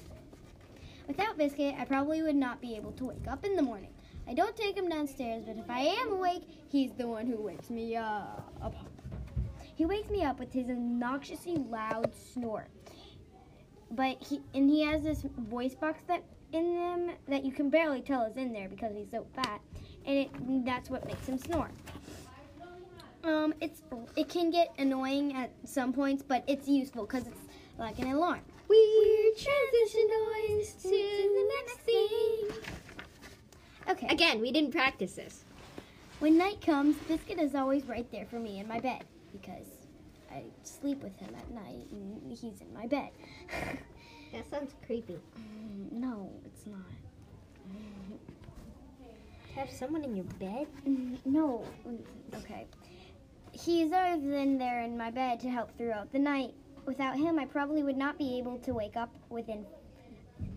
Without 1.08 1.38
Biscuit, 1.38 1.75
I 1.79 1.86
probably 1.86 2.21
would 2.21 2.36
not 2.36 2.60
be 2.60 2.75
able 2.75 2.91
to 2.91 3.05
wake 3.05 3.29
up 3.29 3.45
in 3.45 3.55
the 3.55 3.62
morning. 3.62 3.93
I 4.27 4.34
don't 4.34 4.58
take 4.58 4.75
him 4.75 4.89
downstairs, 4.89 5.45
but 5.47 5.55
if 5.55 5.69
I 5.69 5.79
am 5.79 6.12
awake, 6.12 6.43
he's 6.67 6.91
the 6.91 7.08
one 7.08 7.27
who 7.27 7.41
wakes 7.41 7.69
me 7.69 7.95
up. 7.95 8.75
He 9.73 9.86
wakes 9.86 10.10
me 10.10 10.21
up 10.21 10.38
with 10.38 10.51
his 10.51 10.69
obnoxiously 10.69 11.55
loud 11.55 12.12
snort 12.13 12.67
but 13.91 14.17
he 14.21 14.41
and 14.53 14.69
he 14.69 14.81
has 14.81 15.03
this 15.03 15.23
voice 15.38 15.75
box 15.75 16.01
that 16.08 16.23
in 16.55 16.75
them 16.75 17.15
that 17.27 17.43
you 17.43 17.51
can 17.51 17.69
barely 17.69 18.01
tell 18.01 18.23
is 18.23 18.37
in 18.37 18.53
there 18.53 18.69
because 18.69 18.95
he's 18.95 19.11
so 19.11 19.25
fat, 19.35 19.61
and 20.05 20.17
it 20.17 20.65
that's 20.65 20.89
what 20.89 21.05
makes 21.05 21.27
him 21.27 21.37
snore. 21.37 21.69
Um, 23.23 23.53
it's 23.61 23.81
it 24.15 24.29
can 24.29 24.51
get 24.51 24.73
annoying 24.77 25.35
at 25.35 25.51
some 25.65 25.93
points, 25.93 26.23
but 26.27 26.43
it's 26.47 26.67
useful 26.67 27.05
because 27.05 27.27
it's 27.27 27.41
like 27.77 27.99
an 27.99 28.07
alarm. 28.07 28.41
We're 28.67 29.31
transition 29.35 30.09
noise 30.09 30.73
to 30.81 30.89
the 30.89 31.51
next 31.57 31.77
thing. 31.79 32.73
Okay. 33.89 34.07
Again, 34.07 34.41
we 34.41 34.51
didn't 34.51 34.71
practice 34.71 35.13
this. 35.13 35.43
When 36.19 36.37
night 36.37 36.61
comes, 36.61 36.95
Biscuit 37.07 37.39
is 37.39 37.53
always 37.53 37.85
right 37.85 38.09
there 38.11 38.25
for 38.25 38.39
me 38.39 38.59
in 38.59 38.67
my 38.67 38.79
bed 38.79 39.03
because 39.31 39.67
I 40.31 40.43
sleep 40.63 41.03
with 41.03 41.15
him 41.17 41.35
at 41.35 41.51
night 41.51 41.87
and 41.91 42.31
he's 42.31 42.61
in 42.61 42.73
my 42.73 42.87
bed. 42.87 43.09
That 44.35 44.49
sounds 44.49 44.73
creepy. 44.85 45.17
no, 45.91 46.29
it's 46.45 46.65
not. 46.67 46.79
Have 49.55 49.69
someone 49.71 50.03
in 50.03 50.15
your 50.17 50.25
bed? 50.39 50.67
Mm, 50.85 51.17
No. 51.25 51.63
Okay. 52.35 52.67
He's 53.53 53.93
always 53.93 54.21
in 54.21 54.57
there 54.57 54.81
in 54.81 54.97
my 54.97 55.09
bed 55.09 55.39
to 55.39 55.49
help 55.49 55.75
throughout 55.77 56.11
the 56.11 56.19
night. 56.19 56.53
Without 56.85 57.15
him, 57.15 57.39
I 57.39 57.45
probably 57.45 57.81
would 57.81 57.95
not 57.95 58.17
be 58.17 58.37
able 58.37 58.57
to 58.59 58.73
wake 58.73 58.97
up 58.97 59.15
within, 59.29 59.65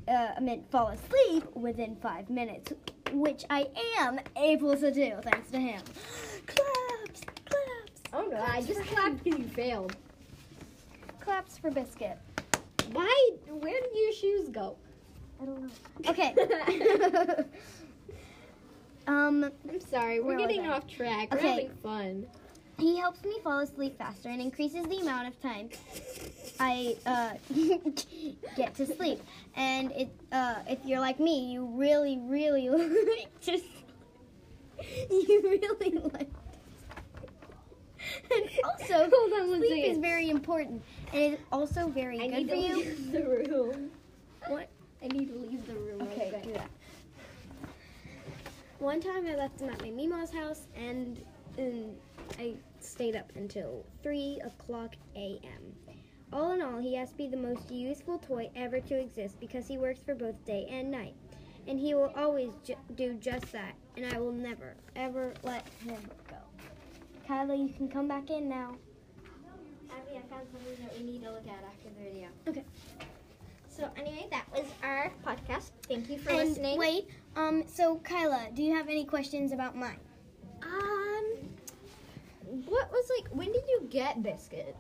uh, 0.09 0.31
I 0.37 0.41
meant 0.41 0.69
fall 0.73 0.89
asleep 0.89 1.45
within 1.55 1.95
five 2.03 2.29
minutes, 2.29 2.73
which 3.13 3.45
I 3.49 3.69
am 4.01 4.19
able 4.37 4.77
to 4.77 4.91
do 4.91 5.15
thanks 5.23 5.51
to 5.53 5.61
him. 5.61 5.81
Claps, 6.47 7.21
claps, 7.45 8.03
Oh 8.13 8.27
no, 8.29 8.41
I 8.43 8.63
just 8.63 8.81
clapped 8.87 9.23
because 9.23 9.39
you 9.39 9.47
failed. 9.47 9.97
claps 11.21 11.57
for 11.59 11.71
Biscuit. 11.71 12.19
Why? 12.93 13.31
Where 13.49 13.81
did 13.81 13.91
your 13.95 14.13
shoes 14.13 14.49
go? 14.49 14.77
I 15.41 15.45
don't 15.45 15.63
know. 15.63 15.71
Okay. 16.11 16.35
um, 19.07 19.51
I'm 19.69 19.81
sorry, 19.81 20.21
we're 20.21 20.39
getting 20.39 20.67
off 20.67 20.87
track. 20.87 21.29
We're 21.33 21.39
Okay. 21.39 21.49
having 21.49 21.71
fun. 21.83 22.27
He 22.79 22.97
helps 22.97 23.25
me 23.25 23.39
fall 23.43 23.59
asleep 23.61 23.99
faster 23.99 24.29
and 24.29 24.41
increases 24.41 24.87
the 24.87 24.99
amount 25.01 25.27
of 25.29 25.41
time 25.43 25.69
I 26.61 26.97
uh, 27.07 27.33
get 28.57 28.75
to 28.77 28.87
sleep. 28.87 29.21
And 29.57 29.91
it, 29.93 30.11
uh, 30.31 30.57
if 30.69 30.79
you're 30.85 31.01
like 31.01 31.19
me, 31.19 31.53
you 31.53 31.67
really, 31.67 32.19
really 32.19 32.69
like 32.71 33.41
to. 33.43 33.61
You 35.11 35.41
really 35.43 35.99
like. 36.13 36.31
And 38.31 38.51
also, 38.65 39.11
Hold 39.11 39.33
on 39.33 39.51
one 39.51 39.59
sleep 39.61 39.85
is 39.85 39.99
very 39.99 40.31
important, 40.31 40.83
and 41.13 41.35
it's 41.35 41.43
also 41.53 41.89
very 41.89 42.21
I 42.21 42.27
good 42.29 42.37
need 42.37 42.49
for 42.49 42.55
to 42.55 42.61
you. 42.61 42.77
leave 42.77 43.13
the 43.13 43.25
room. 43.25 43.91
What? 44.49 44.69
I 45.03 45.07
need 45.09 45.29
to 45.29 45.35
leave 45.39 45.67
the 45.67 45.75
room. 45.75 46.03
Okay, 46.03 46.41
do 46.45 46.53
that. 46.55 46.69
One 48.79 49.01
time 49.01 49.27
I 49.27 49.35
left 49.35 49.61
him 49.61 49.71
at 49.71 49.81
my 49.83 49.91
Mima's 49.91 50.31
house 50.33 50.69
and, 50.77 51.21
and 51.57 51.97
I 52.39 52.55
stayed 52.81 53.17
up 53.17 53.33
until 53.35 53.85
3 54.05 54.41
o'clock 54.45 54.95
a.m. 55.17 55.75
All 56.33 56.53
in 56.53 56.63
all, 56.63 56.79
he 56.79 56.95
has 56.95 57.11
to 57.11 57.17
be 57.17 57.27
the 57.27 57.37
most 57.37 57.71
useful 57.71 58.19
toy 58.19 58.51
ever 58.55 58.79
to 58.81 59.01
exist 59.01 59.41
because 59.41 59.67
he 59.67 59.79
works 59.79 60.01
for 60.05 60.15
both 60.15 60.45
day 60.45 60.67
and 60.71 60.91
night. 60.91 61.15
And 61.67 61.79
he 61.81 61.95
will 61.95 62.13
always 62.17 62.53
ju- 62.65 62.77
do 62.95 63.15
just 63.15 63.51
that. 63.53 63.75
And 63.97 64.07
I 64.15 64.19
will 64.21 64.33
never, 64.33 64.75
ever 64.95 65.35
let 65.43 65.67
him 65.85 65.97
Kyla, 67.29 67.55
you 67.55 67.69
can 67.69 67.89
come 67.89 68.09
back 68.09 68.31
in 68.31 68.49
now. 68.49 68.75
Abby, 69.91 70.17
I 70.17 70.23
found 70.35 70.47
something 70.51 70.83
that 70.83 70.97
we 70.99 71.05
need 71.05 71.23
to 71.25 71.31
look 71.31 71.47
at 71.47 71.63
after 71.63 71.91
the 71.99 72.03
video. 72.11 72.29
Okay. 72.49 72.65
So 73.69 73.89
anyway, 73.97 74.27
that 74.31 74.47
was 74.51 74.65
our 74.83 75.13
podcast. 75.25 75.71
Thank 75.87 76.09
you 76.09 76.19
for 76.19 76.31
And 76.31 76.49
listening. 76.49 76.79
wait, 76.79 77.09
um, 77.37 77.65
so 77.67 77.97
Kyla, 77.97 78.49
do 78.55 78.63
you 78.63 78.75
have 78.75 78.89
any 78.89 79.05
questions 79.05 79.53
about 79.53 79.77
mine? 79.77 80.01
Um, 80.63 81.25
what 82.67 82.91
was 82.91 83.11
like? 83.19 83.29
When 83.35 83.53
did 83.53 83.63
you 83.69 83.87
get 83.91 84.23
Biscuit? 84.23 84.75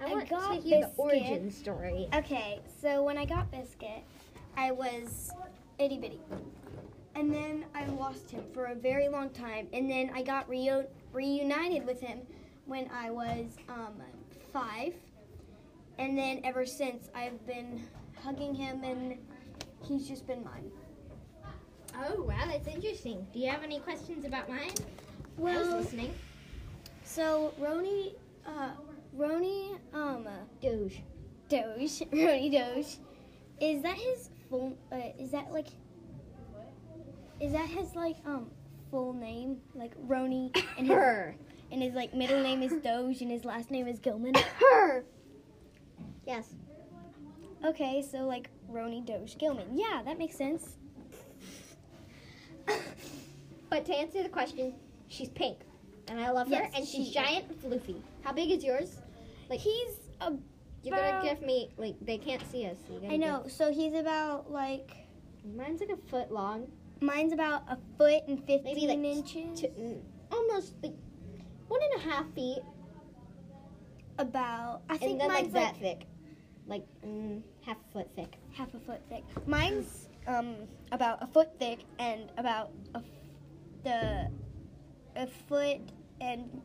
I, 0.00 0.06
I 0.06 0.14
want 0.14 0.28
got 0.30 0.48
to 0.48 0.60
hear 0.60 0.78
Biscuit. 0.80 0.96
the 0.96 1.02
origin 1.02 1.50
story. 1.50 2.08
Okay, 2.14 2.60
so 2.80 3.04
when 3.04 3.18
I 3.18 3.26
got 3.26 3.50
Biscuit, 3.52 4.02
I 4.56 4.70
was 4.72 5.30
itty 5.78 5.98
bitty. 5.98 6.20
And 7.14 7.32
then 7.32 7.66
I 7.74 7.84
lost 7.86 8.30
him 8.30 8.42
for 8.54 8.66
a 8.66 8.74
very 8.74 9.08
long 9.08 9.28
time. 9.30 9.68
And 9.74 9.88
then 9.90 10.10
I 10.14 10.22
got 10.22 10.48
reu- 10.48 10.86
reunited 11.12 11.86
with 11.86 12.00
him 12.00 12.20
when 12.66 12.88
I 12.92 13.10
was 13.10 13.46
um, 13.68 13.94
five. 14.52 14.94
And 15.98 16.16
then 16.16 16.40
ever 16.44 16.64
since, 16.64 17.08
I've 17.14 17.44
been 17.46 17.82
hugging 18.22 18.54
him, 18.54 18.82
and 18.82 19.18
he's 19.82 20.08
just 20.08 20.26
been 20.26 20.42
mine. 20.44 20.70
Oh 21.94 22.22
wow, 22.22 22.46
that's 22.46 22.66
interesting. 22.66 23.26
Do 23.32 23.38
you 23.38 23.50
have 23.50 23.62
any 23.62 23.78
questions 23.80 24.24
about 24.24 24.48
mine? 24.48 24.70
I 24.70 25.40
was 25.40 25.66
Well, 25.66 25.76
listening. 25.78 26.14
so 27.04 27.52
Roni, 27.60 28.14
uh, 28.46 28.70
Roni, 29.16 29.78
um, 29.92 30.26
Doge. 30.62 31.02
Doge, 31.50 31.98
Roni 32.12 32.50
Doge, 32.50 32.96
is 33.60 33.82
that 33.82 33.96
his 33.98 34.30
full? 34.48 34.76
Uh, 34.90 34.96
is 35.18 35.30
that 35.32 35.52
like? 35.52 35.66
Is 37.40 37.52
that 37.52 37.68
his 37.68 37.94
like 37.94 38.16
um 38.24 38.46
full 38.92 39.12
name, 39.14 39.56
like 39.74 39.96
Roni, 40.06 40.54
and 40.78 40.86
his, 40.86 40.88
Her. 40.96 41.34
and 41.72 41.82
his 41.82 41.94
like 41.94 42.14
middle 42.14 42.40
name 42.40 42.62
is 42.62 42.72
Doge, 42.82 43.22
and 43.22 43.30
his 43.30 43.44
last 43.44 43.72
name 43.72 43.88
is 43.88 43.98
Gilman. 43.98 44.34
Her. 44.60 45.04
Yes. 46.26 46.54
Okay, 47.64 48.02
so 48.08 48.18
like 48.18 48.50
Roni 48.70 49.04
Doge 49.04 49.36
Gilman. 49.38 49.66
Yeah, 49.76 50.02
that 50.04 50.18
makes 50.18 50.36
sense. 50.36 50.76
But 53.70 53.86
to 53.86 53.94
answer 53.94 54.22
the 54.22 54.28
question, 54.28 54.74
she's 55.08 55.30
pink. 55.30 55.56
And 56.08 56.20
I 56.20 56.30
love 56.30 56.48
her. 56.48 56.52
Yes, 56.56 56.72
and 56.76 56.86
she's 56.86 57.06
she- 57.08 57.14
giant 57.14 57.46
and 57.48 57.58
floofy. 57.62 57.96
How 58.22 58.30
big 58.30 58.50
is 58.50 58.62
yours? 58.62 58.98
Like 59.48 59.60
He's 59.60 59.88
a. 60.20 60.34
you're 60.82 60.94
gonna 60.94 61.22
give 61.24 61.40
me 61.40 61.70
like 61.78 61.94
they 62.02 62.18
can't 62.18 62.42
see 62.50 62.66
us. 62.66 62.76
so 62.86 63.00
I 63.08 63.16
know. 63.16 63.44
So 63.48 63.72
he's 63.72 63.94
about 63.94 64.50
like 64.52 64.90
mine's 65.56 65.80
like 65.80 65.88
a 65.88 65.96
foot 66.10 66.30
long. 66.30 66.70
Mine's 67.02 67.32
about 67.32 67.62
a 67.68 67.76
foot 67.98 68.22
and 68.28 68.38
fifteen 68.46 68.62
Maybe, 68.74 68.86
like, 68.86 68.98
inches. 68.98 69.60
Mm, 69.78 70.00
almost 70.30 70.74
like 70.82 70.94
one 71.68 71.80
and 71.94 72.02
a 72.02 72.08
half 72.10 72.26
feet. 72.34 72.60
about 74.18 74.82
I 74.88 74.96
think 74.98 75.12
And 75.12 75.20
then 75.20 75.28
mine's 75.28 75.52
like 75.54 75.62
like 75.64 75.72
that 75.74 75.80
thick. 75.80 76.06
Like 76.66 76.84
mm, 77.04 77.42
half 77.64 77.76
a 77.76 77.92
foot 77.92 78.08
thick. 78.14 78.36
half 78.52 78.72
a 78.74 78.78
foot 78.80 79.00
thick. 79.08 79.24
Mine's 79.46 80.08
um 80.26 80.56
about 80.92 81.22
a 81.22 81.26
foot 81.26 81.48
thick 81.58 81.80
and 81.98 82.30
about 82.36 82.70
a 82.94 82.98
f- 82.98 83.04
the 83.84 84.30
a 85.16 85.26
foot 85.48 85.80
and 86.20 86.62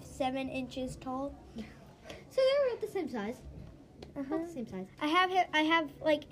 seven 0.00 0.48
inches 0.48 0.96
tall. 0.96 1.34
So 2.32 2.40
they're 2.42 2.68
about 2.68 2.80
the 2.80 2.86
same 2.88 3.08
size. 3.08 3.36
Uh-huh. 4.16 4.34
About 4.34 4.46
the 4.46 4.52
same 4.52 4.66
size. 4.68 4.86
I 5.00 5.06
have 5.06 5.30
I 5.52 5.60
have 5.62 5.90
like 6.00 6.24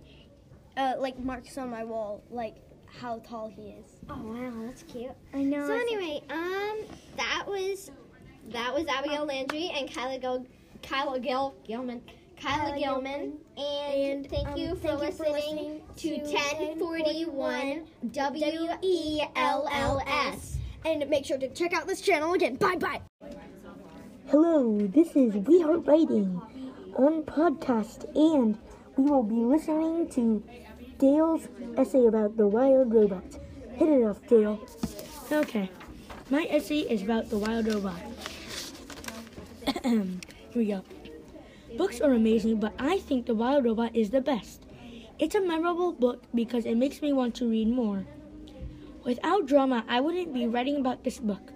uh 0.77 0.95
like 0.99 1.19
marks 1.19 1.57
on 1.59 1.71
my 1.71 1.85
wall 1.85 2.23
like 2.31 2.57
how 3.01 3.19
tall 3.21 3.49
he 3.49 3.71
is. 3.71 3.87
Oh 4.11 4.17
wow, 4.23 4.53
that's 4.67 4.83
cute. 4.85 5.11
I 5.35 5.43
know. 5.43 5.67
So 5.67 5.75
anyway, 5.75 6.23
um, 6.31 6.79
that 7.17 7.45
was 7.47 7.91
that 8.51 8.75
was 8.75 8.87
Abigail 8.87 9.25
Landry 9.25 9.71
and 9.77 9.93
Kyla 9.93 10.19
Gil, 10.19 10.47
Kyla 10.83 11.21
Gil 11.21 11.55
Gilman. 11.67 12.03
Kyla, 12.41 12.71
Kyla 12.71 12.79
Gilman, 12.79 13.33
and, 13.57 14.25
And, 14.25 14.31
thank, 14.31 14.47
um, 14.49 14.57
you, 14.57 14.75
for 14.77 14.97
thank 14.97 15.01
you 15.01 15.07
listening 15.07 15.17
for 15.17 15.25
to 15.25 15.33
listening 15.33 15.81
to 15.97 16.09
1041 16.21 17.83
W 18.13 18.69
E 18.83 19.23
L 19.35 19.69
L 19.73 20.01
S. 20.07 20.59
and 20.85 21.09
make 21.11 21.25
sure 21.25 21.37
to 21.37 21.49
check 21.49 21.73
out 21.73 21.89
this 21.89 22.01
channel 22.01 22.35
again. 22.35 22.55
Bye 22.55 22.77
bye. 22.77 23.01
Hello, 24.29 24.79
this 24.79 25.17
is 25.17 25.35
We 25.35 25.63
Heart 25.63 25.87
Writing 25.87 26.41
on 26.95 27.23
podcast, 27.25 28.05
and 28.15 28.57
we 28.97 29.11
will 29.11 29.23
be 29.23 29.35
listening 29.35 30.09
to 30.11 30.45
Dale's 30.99 31.47
essay 31.77 32.07
about 32.07 32.37
the 32.37 32.47
wild 32.47 32.93
robot. 32.93 33.23
Hit 33.75 33.89
it 33.89 34.03
off, 34.03 34.19
Dale. 34.27 34.59
Okay, 35.31 35.71
my 36.29 36.45
essay 36.51 36.81
is 36.81 37.03
about 37.03 37.31
the 37.31 37.39
wild 37.39 37.69
robot. 37.69 38.01
Here 39.85 40.19
we 40.57 40.67
go. 40.67 40.83
Books 41.77 42.01
are 42.01 42.13
amazing, 42.13 42.59
but 42.59 42.73
I 42.81 42.99
think 42.99 43.27
The 43.27 43.35
Wild 43.35 43.65
Robot 43.65 43.95
is 43.95 44.11
the 44.11 44.21
best. 44.21 44.65
It's 45.21 45.37
a 45.37 45.41
memorable 45.41 45.93
book 45.93 46.25
because 46.35 46.67
it 46.67 46.77
makes 46.77 47.01
me 47.01 47.13
want 47.13 47.37
to 47.37 47.49
read 47.49 47.69
more. 47.69 48.05
Without 49.05 49.47
drama, 49.47 49.85
I 49.89 50.01
wouldn't 50.01 50.35
be 50.35 50.49
writing 50.49 50.77
about 50.77 51.05
this 51.05 51.21
book. 51.21 51.53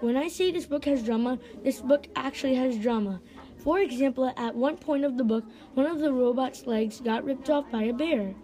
When 0.00 0.16
I 0.16 0.26
say 0.26 0.50
this 0.50 0.66
book 0.66 0.86
has 0.86 1.04
drama, 1.04 1.38
this 1.62 1.80
book 1.80 2.08
actually 2.16 2.56
has 2.56 2.76
drama. 2.76 3.20
For 3.58 3.78
example, 3.78 4.32
at 4.36 4.56
one 4.56 4.76
point 4.76 5.04
of 5.04 5.16
the 5.16 5.22
book, 5.22 5.44
one 5.74 5.86
of 5.86 6.00
the 6.00 6.12
robot's 6.12 6.66
legs 6.66 7.00
got 7.00 7.24
ripped 7.24 7.48
off 7.48 7.70
by 7.70 7.84
a 7.84 7.92
bear. 7.92 8.34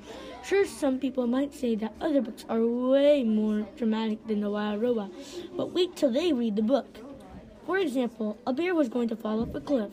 Sure, 0.44 0.64
some 0.64 0.98
people 0.98 1.27
might 1.27 1.53
say 1.53 1.74
that 1.74 1.92
other 2.01 2.22
books 2.22 2.44
are 2.48 2.64
way 2.64 3.22
more 3.22 3.66
dramatic 3.77 4.27
than 4.27 4.40
The 4.40 4.51
Wild 4.51 4.81
Robot, 4.81 5.11
but 5.57 5.74
wait 5.74 5.94
till 5.94 6.11
they 6.11 6.33
read 6.33 6.57
the 6.57 6.62
book. 6.62 6.98
For 7.66 7.79
example, 7.79 8.38
a 8.46 8.53
bear 8.53 8.74
was 8.74 8.88
going 8.88 9.09
to 9.09 9.16
fall 9.16 9.42
off 9.42 9.55
a 9.55 9.61
cliff. 9.61 9.90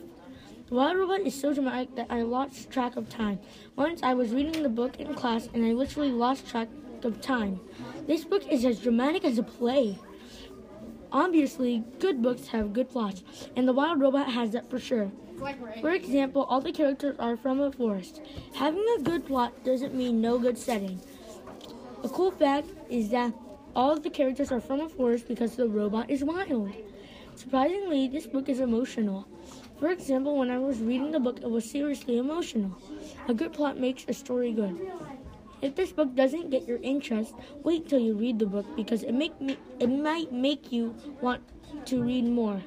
The 0.68 0.74
Wild 0.74 0.96
Robot 0.96 1.20
is 1.20 1.38
so 1.38 1.52
dramatic 1.52 1.94
that 1.96 2.06
I 2.08 2.22
lost 2.22 2.70
track 2.70 2.96
of 2.96 3.08
time. 3.08 3.38
Once 3.76 4.02
I 4.02 4.14
was 4.14 4.32
reading 4.32 4.62
the 4.62 4.68
book 4.68 4.98
in 4.98 5.14
class 5.14 5.48
and 5.52 5.64
I 5.64 5.72
literally 5.72 6.10
lost 6.10 6.48
track 6.48 6.68
of 7.04 7.20
time. 7.20 7.60
This 8.06 8.24
book 8.24 8.50
is 8.50 8.64
as 8.64 8.80
dramatic 8.80 9.24
as 9.24 9.38
a 9.38 9.42
play. 9.42 9.98
Obviously, 11.12 11.84
good 11.98 12.22
books 12.22 12.48
have 12.48 12.72
good 12.72 12.90
plots, 12.90 13.22
and 13.54 13.66
The 13.66 13.72
Wild 13.72 14.00
Robot 14.00 14.30
has 14.30 14.50
that 14.50 14.68
for 14.68 14.78
sure. 14.78 15.10
For 15.80 15.90
example, 15.90 16.42
all 16.42 16.60
the 16.60 16.72
characters 16.72 17.16
are 17.18 17.36
from 17.36 17.60
a 17.60 17.70
forest. 17.70 18.20
Having 18.54 18.86
a 18.98 19.02
good 19.02 19.26
plot 19.26 19.64
doesn't 19.64 19.94
mean 19.94 20.20
no 20.20 20.38
good 20.38 20.58
setting. 20.58 21.00
A 22.02 22.08
cool 22.08 22.30
fact 22.30 22.68
is 22.88 23.10
that 23.10 23.32
all 23.74 23.92
of 23.92 24.02
the 24.02 24.10
characters 24.10 24.50
are 24.50 24.60
from 24.60 24.80
a 24.80 24.88
forest 24.88 25.28
because 25.28 25.56
the 25.56 25.68
robot 25.68 26.08
is 26.08 26.24
wild. 26.24 26.72
Surprisingly, 27.34 28.08
this 28.08 28.26
book 28.26 28.48
is 28.48 28.60
emotional. 28.60 29.28
For 29.78 29.90
example, 29.90 30.38
when 30.38 30.50
I 30.50 30.58
was 30.58 30.80
reading 30.80 31.10
the 31.10 31.20
book, 31.20 31.40
it 31.42 31.50
was 31.50 31.68
seriously 31.70 32.16
emotional. 32.16 32.78
A 33.28 33.34
good 33.34 33.52
plot 33.52 33.78
makes 33.78 34.06
a 34.08 34.14
story 34.14 34.52
good. 34.52 34.90
If 35.62 35.74
this 35.74 35.90
book 35.90 36.14
doesn't 36.14 36.50
get 36.50 36.68
your 36.68 36.78
interest, 36.82 37.34
wait 37.64 37.88
till 37.88 37.98
you 37.98 38.14
read 38.14 38.38
the 38.38 38.46
book 38.46 38.66
because 38.76 39.02
it 39.02 39.12
make 39.12 39.40
me 39.40 39.56
it 39.80 39.88
might 39.88 40.32
make 40.32 40.70
you 40.70 40.94
want 41.20 41.42
to 41.86 42.02
read 42.02 42.24
more. 42.24 42.62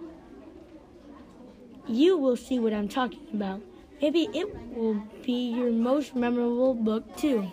You 1.87 2.17
will 2.17 2.35
see 2.35 2.59
what 2.59 2.73
I'm 2.73 2.87
talking 2.87 3.27
about. 3.33 3.61
Maybe 4.01 4.29
it 4.33 4.47
will 4.75 5.01
be 5.23 5.51
your 5.51 5.71
most 5.71 6.15
memorable 6.15 6.73
book 6.73 7.15
too. 7.15 7.51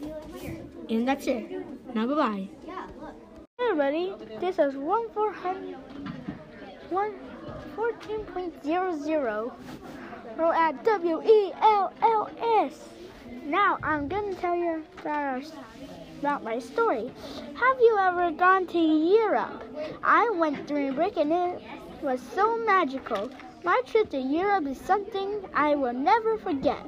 And 0.88 1.06
that's 1.06 1.26
it. 1.26 1.64
Now 1.94 2.06
bye 2.06 2.14
bye. 2.14 2.48
Hey 3.58 3.70
everybody, 3.70 4.14
this 4.40 4.58
is 4.58 4.76
one 4.76 5.08
four 5.10 5.32
hundred 5.32 5.76
one 6.90 7.14
fourteen 7.74 8.24
point 8.24 8.54
zero 8.64 8.98
zero. 8.98 9.52
We're 10.36 10.52
at 10.52 10.84
W 10.84 11.22
E 11.22 11.52
L 11.60 11.92
L 12.02 12.30
S. 12.64 12.95
Now 13.46 13.78
I'm 13.80 14.08
gonna 14.08 14.34
tell 14.34 14.56
you 14.56 14.82
about 15.00 15.06
our, 15.06 15.40
about 16.18 16.42
my 16.42 16.58
story. 16.58 17.12
Have 17.54 17.78
you 17.78 17.96
ever 18.00 18.32
gone 18.32 18.66
to 18.66 18.78
Europe? 18.78 19.62
I 20.02 20.28
went 20.30 20.66
during 20.66 20.96
break 20.96 21.16
and 21.16 21.30
it 21.30 21.62
was 22.02 22.20
so 22.34 22.58
magical. 22.66 23.30
My 23.62 23.80
trip 23.86 24.10
to 24.10 24.18
Europe 24.18 24.66
is 24.66 24.80
something 24.80 25.42
I 25.54 25.76
will 25.76 25.92
never 25.92 26.38
forget. 26.38 26.84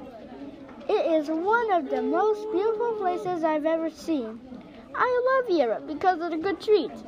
It 0.88 1.06
is 1.20 1.28
one 1.28 1.70
of 1.70 1.90
the 1.90 2.02
most 2.02 2.50
beautiful 2.50 2.96
places 2.98 3.44
I've 3.44 3.64
ever 3.64 3.88
seen. 3.88 4.40
I 4.96 5.42
love 5.46 5.56
Europe 5.56 5.86
because 5.86 6.20
of 6.20 6.32
the 6.32 6.38
good 6.38 6.60
treats. 6.60 7.04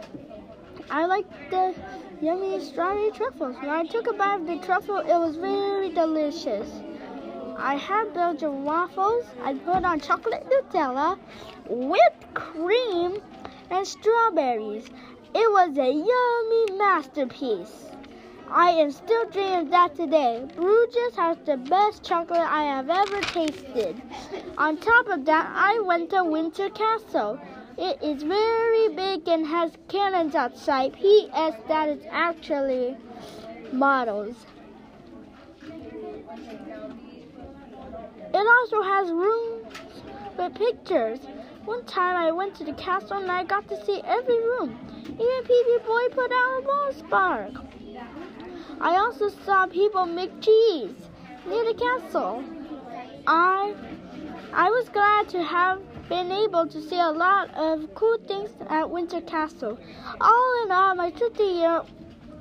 I 0.90 1.06
like 1.06 1.26
the 1.50 1.74
yummy 2.20 2.64
strawberry 2.64 3.10
truffles. 3.10 3.56
When 3.56 3.70
I 3.70 3.82
took 3.82 4.06
a 4.06 4.12
bite 4.12 4.42
of 4.42 4.46
the 4.46 4.64
truffle, 4.64 4.98
it 4.98 5.18
was 5.18 5.34
very 5.34 5.90
delicious. 5.90 6.70
I 7.62 7.75
had 7.75 8.14
Belgian 8.14 8.64
waffles. 8.64 9.27
I 9.44 9.53
put 9.53 9.85
on 9.85 10.01
chocolate 10.01 10.46
Nutella, 10.49 11.18
whipped 11.68 12.33
cream, 12.33 13.20
and 13.70 13.87
strawberries. 13.87 14.87
It 15.35 15.53
was 15.53 15.77
a 15.77 15.92
yummy 15.92 16.79
masterpiece. 16.79 17.90
I 18.51 18.70
am 18.70 18.90
still 18.90 19.27
dreaming 19.27 19.61
of 19.61 19.70
that 19.70 19.94
today. 19.94 20.49
Bruges 20.57 21.14
has 21.16 21.37
the 21.44 21.59
best 21.59 22.03
chocolate 22.03 22.40
I 22.40 22.62
have 22.62 22.88
ever 22.88 23.20
tasted. 23.20 24.01
On 24.57 24.79
top 24.79 25.09
of 25.09 25.27
that, 25.27 25.53
I 25.55 25.81
went 25.81 26.11
to 26.11 26.25
Winter 26.25 26.70
Castle. 26.70 27.38
It 27.77 28.03
is 28.03 28.23
very 28.23 28.88
big 28.88 29.29
and 29.29 29.46
has 29.46 29.73
cannons 29.88 30.35
outside. 30.35 30.94
P.S. 30.94 31.55
That 31.68 31.90
is 31.90 32.03
actually 32.11 32.96
models. 33.70 34.46
It 38.33 38.46
also 38.46 38.83
has 38.83 39.10
rooms 39.10 39.74
with 40.38 40.54
pictures. 40.54 41.18
One 41.64 41.85
time 41.85 42.16
I 42.16 42.31
went 42.31 42.54
to 42.56 42.64
the 42.64 42.72
castle 42.74 43.18
and 43.18 43.31
I 43.31 43.44
got 43.44 43.68
to 43.68 43.85
see 43.85 44.00
every 44.04 44.38
room. 44.38 44.78
Even 45.04 45.44
Pee 45.44 45.78
Boy 45.85 46.08
put 46.12 46.31
out 46.33 46.58
a 46.58 46.62
ball 46.64 46.92
spark. 46.92 47.52
I 48.81 48.96
also 48.96 49.28
saw 49.44 49.66
people 49.66 50.06
make 50.06 50.40
cheese 50.40 50.94
near 51.46 51.64
the 51.64 51.74
castle. 51.74 52.44
I 53.26 53.74
I 54.52 54.70
was 54.70 54.88
glad 54.88 55.28
to 55.31 55.42
have 55.42 55.81
been 56.08 56.33
able 56.33 56.66
to 56.66 56.81
see 56.81 56.98
a 56.98 57.10
lot 57.10 57.54
of 57.54 57.94
cool 57.94 58.18
things 58.26 58.50
at 58.68 58.90
Winter 58.90 59.20
Castle. 59.20 59.78
All 60.20 60.64
in 60.64 60.70
all, 60.72 60.94
my 60.94 61.10
trip 61.10 61.37
to 61.37 61.42
Europe 61.44 61.88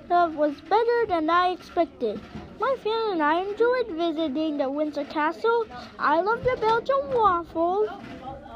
was 0.10 0.60
better 0.62 1.06
than 1.08 1.30
I 1.30 1.50
expected. 1.50 2.20
My 2.60 2.76
family 2.84 3.14
and 3.14 3.24
I 3.24 3.42
enjoyed 3.42 3.88
visiting 3.88 4.58
the 4.58 4.70
Windsor 4.70 5.06
Castle. 5.06 5.66
I 5.98 6.20
love 6.20 6.44
the 6.44 6.58
Belgian 6.60 7.14
waffles. 7.14 7.88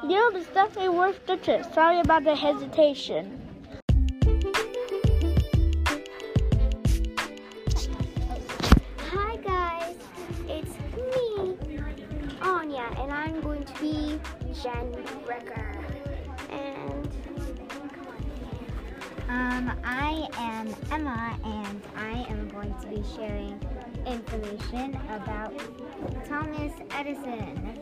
Europe 0.05 0.35
is 0.35 0.47
definitely 0.47 0.89
worth 0.89 1.25
the 1.25 1.37
trip. 1.37 1.65
Sorry 1.73 2.01
about 2.01 2.25
the 2.25 2.35
hesitation. 2.35 3.39
Hi 8.99 9.37
guys, 9.37 9.95
it's 10.49 10.75
me, 10.97 11.57
Anya, 12.41 12.89
and 12.97 13.09
I'm 13.09 13.39
going 13.39 13.63
to 13.63 13.73
be 13.79 14.19
Jen 14.61 14.91
Bricker. 15.25 15.77
And 16.49 17.07
Um, 19.29 19.71
I 19.83 20.27
am 20.37 20.75
Emma, 20.91 21.35
and 21.43 21.81
I 21.95 22.23
am 22.29 22.49
going 22.49 22.71
to 22.81 22.87
be 22.87 23.03
sharing 23.15 23.59
information 24.05 24.99
about 25.09 25.53
Thomas 26.27 26.73
Edison. 26.91 27.79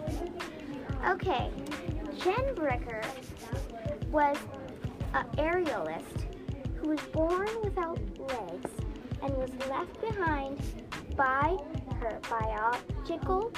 Okay, 1.07 1.49
Jen 2.23 2.55
Bricker 2.55 3.05
was 4.11 4.37
an 5.13 5.25
aerialist 5.37 6.25
who 6.75 6.89
was 6.89 7.01
born 7.11 7.49
without 7.63 7.99
legs 8.19 8.71
and 9.23 9.35
was 9.35 9.51
left 9.69 9.99
behind 10.01 10.59
by 11.15 11.57
her 11.99 12.19
biological 12.29 13.51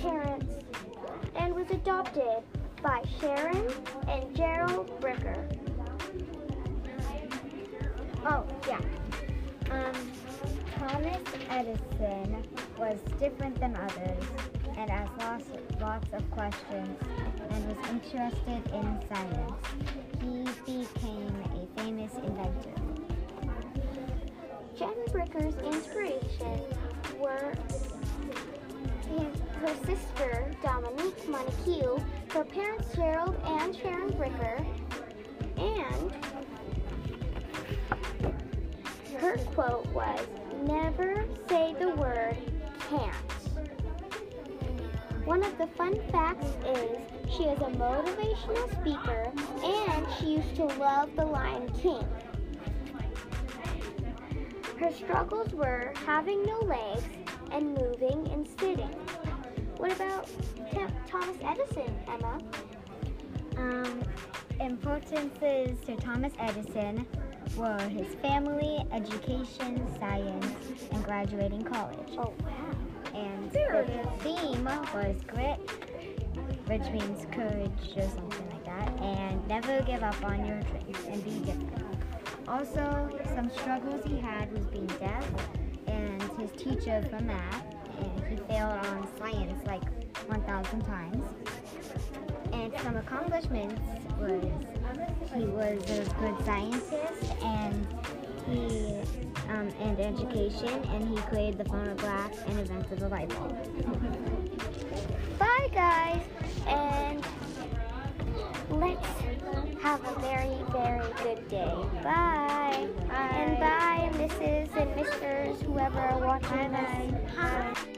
parents 0.00 0.54
and 1.36 1.54
was 1.54 1.70
adopted 1.70 2.42
by 2.82 3.02
Sharon 3.20 3.66
and 4.08 4.34
Gerald 4.36 5.00
Bricker. 5.00 5.36
Oh, 8.26 8.44
yeah. 8.66 8.80
Um, 9.70 10.12
Thomas 10.88 11.22
Edison 11.50 12.42
was 12.78 12.98
different 13.20 13.60
than 13.60 13.76
others 13.76 14.24
and 14.78 14.90
asked 14.90 15.18
lots, 15.18 15.44
lots 15.78 16.12
of 16.14 16.30
questions 16.30 16.98
and 17.50 17.66
was 17.66 17.76
interested 17.90 18.62
in 18.72 18.98
science. 19.06 19.52
He 20.22 20.44
became 20.64 21.34
a 21.52 21.80
famous 21.82 22.14
inventor. 22.14 22.72
Jen 24.78 24.94
Bricker's 25.12 25.56
inspiration 25.62 26.62
were 27.18 27.52
his, 29.10 29.42
her 29.60 29.74
sister 29.84 30.50
Dominique 30.62 31.28
Montague, 31.28 31.98
her 32.30 32.44
parents 32.44 32.94
Gerald 32.94 33.36
and 33.44 33.76
Sharon 33.76 34.10
Bricker, 34.12 34.64
and 35.58 36.12
her 39.20 39.36
quote 39.54 39.86
was, 39.88 40.20
Never 40.62 41.24
say 41.48 41.74
the 41.78 41.90
word 41.90 42.36
can't. 42.90 43.14
One 45.24 45.44
of 45.44 45.56
the 45.58 45.66
fun 45.66 46.00
facts 46.10 46.46
is 46.66 46.98
she 47.30 47.44
is 47.44 47.60
a 47.60 47.70
motivational 47.76 48.70
speaker 48.80 49.30
and 49.62 50.06
she 50.18 50.36
used 50.36 50.56
to 50.56 50.64
love 50.64 51.10
The 51.16 51.24
Lion 51.24 51.70
King. 51.74 52.06
Her 54.80 54.92
struggles 54.92 55.52
were 55.52 55.92
having 56.06 56.42
no 56.44 56.58
legs 56.60 57.04
and 57.52 57.74
moving 57.74 58.28
and 58.32 58.48
sitting. 58.58 58.90
What 59.76 59.92
about 59.92 60.28
Thomas 61.06 61.36
Edison, 61.42 61.94
Emma? 62.08 62.38
Um, 63.56 64.02
importances 64.60 65.78
to 65.86 65.96
Thomas 65.96 66.32
Edison 66.38 67.06
were 67.56 67.78
his 67.88 68.06
family, 68.16 68.84
education, 68.92 69.86
science, 69.98 70.46
and 70.90 71.04
graduating 71.04 71.62
college. 71.64 72.10
Oh, 72.18 72.32
wow. 72.44 72.70
And 73.14 73.50
the 73.50 74.08
theme 74.20 74.64
was 74.64 75.16
grit, 75.26 75.58
which 76.66 76.82
means 76.92 77.26
courage 77.32 77.96
or 77.96 78.08
something 78.08 78.48
like 78.50 78.64
that, 78.64 79.00
and 79.00 79.46
never 79.48 79.82
give 79.82 80.02
up 80.02 80.22
on 80.24 80.44
your 80.44 80.60
dreams 80.60 80.98
and 81.08 81.24
be 81.24 81.38
different. 81.40 82.02
Also, 82.46 83.10
some 83.34 83.50
struggles 83.50 84.04
he 84.04 84.18
had 84.18 84.52
was 84.52 84.64
being 84.66 84.86
deaf 84.86 85.26
and 85.86 86.22
his 86.38 86.50
teacher 86.52 87.02
for 87.10 87.20
math, 87.22 87.64
and 88.00 88.24
he 88.26 88.36
failed 88.48 88.72
on 88.86 89.08
science 89.18 89.66
like 89.66 89.82
1,000 90.28 90.82
times. 90.82 91.24
And 92.52 92.72
some 92.80 92.96
accomplishments 92.96 93.80
was 94.18 94.42
he 95.34 95.44
was 95.44 95.82
a 95.90 96.04
good 96.20 96.44
scientist 96.44 97.32
and 97.42 97.86
he 98.46 98.98
um, 99.48 99.68
and 99.80 99.98
education, 99.98 100.68
and 100.68 101.08
he 101.08 101.16
created 101.24 101.58
the 101.58 101.64
phonograph 101.64 102.32
and 102.48 102.58
invented 102.58 102.98
the 102.98 103.08
light 103.08 103.28
bulb. 103.30 103.56
Bye, 105.38 105.68
guys, 105.72 106.22
and 106.66 107.24
let's 108.70 109.06
have 109.82 110.04
a 110.04 110.20
very, 110.20 110.56
very 110.70 111.12
good 111.22 111.48
day. 111.48 111.74
Bye. 112.02 112.88
And 113.10 113.58
bye, 113.58 114.10
Mrs. 114.14 114.76
and 114.76 114.96
Misters, 114.96 115.62
whoever 115.62 115.98
are 115.98 116.26
watching 116.26 116.72
this. 116.72 117.32
Hi. 117.36 117.97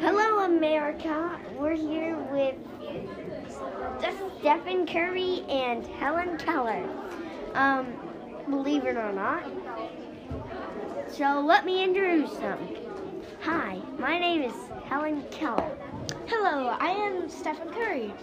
Hello, 0.00 0.46
America. 0.46 1.38
We're 1.58 1.76
here 1.76 2.16
with 2.32 2.54
Stephen 4.38 4.86
Curry 4.86 5.44
and 5.46 5.86
Helen 5.86 6.38
Keller. 6.38 6.88
Um, 7.52 7.92
believe 8.48 8.86
it 8.86 8.96
or 8.96 9.12
not. 9.12 9.44
So 11.08 11.40
let 11.40 11.66
me 11.66 11.84
introduce 11.84 12.32
them. 12.36 12.58
Hi, 13.42 13.78
my 13.98 14.18
name 14.18 14.40
is 14.40 14.54
Helen 14.86 15.22
Keller. 15.30 15.76
Hello, 16.26 16.76
I 16.80 16.92
am 16.92 17.28
Stephen 17.28 17.68
Curry. 17.68 18.14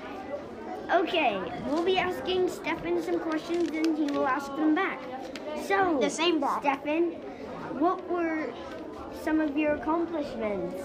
Okay, 0.91 1.39
we'll 1.67 1.83
be 1.85 1.99
asking 1.99 2.49
Stephen 2.49 3.03
some 3.03 3.19
questions 3.19 3.69
and 3.69 3.95
he 3.95 4.05
will 4.05 4.27
ask 4.27 4.47
them 4.55 4.73
back. 4.73 4.99
So, 5.67 5.99
The 6.01 6.09
same 6.09 6.39
back. 6.39 6.61
Stephen, 6.61 7.11
what 7.77 8.09
were 8.09 8.51
some 9.23 9.39
of 9.39 9.55
your 9.55 9.75
accomplishments? 9.75 10.81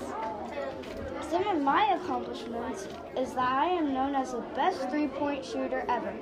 Some 1.33 1.47
of 1.47 1.63
my 1.63 1.99
accomplishments 1.99 2.87
is 3.17 3.33
that 3.33 3.39
I 3.39 3.65
am 3.65 3.95
known 3.95 4.15
as 4.15 4.33
the 4.33 4.43
best 4.55 4.91
three 4.91 5.09
point 5.09 5.43
shooter 5.43 5.83
ever. 5.89 6.13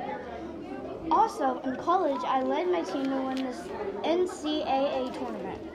Also, 1.10 1.58
in 1.64 1.74
college, 1.74 2.20
I 2.24 2.42
led 2.42 2.68
my 2.68 2.82
team 2.82 3.06
to 3.06 3.20
win 3.20 3.34
this 3.34 3.58
NCAA 4.04 5.12
tournament. 5.12 5.68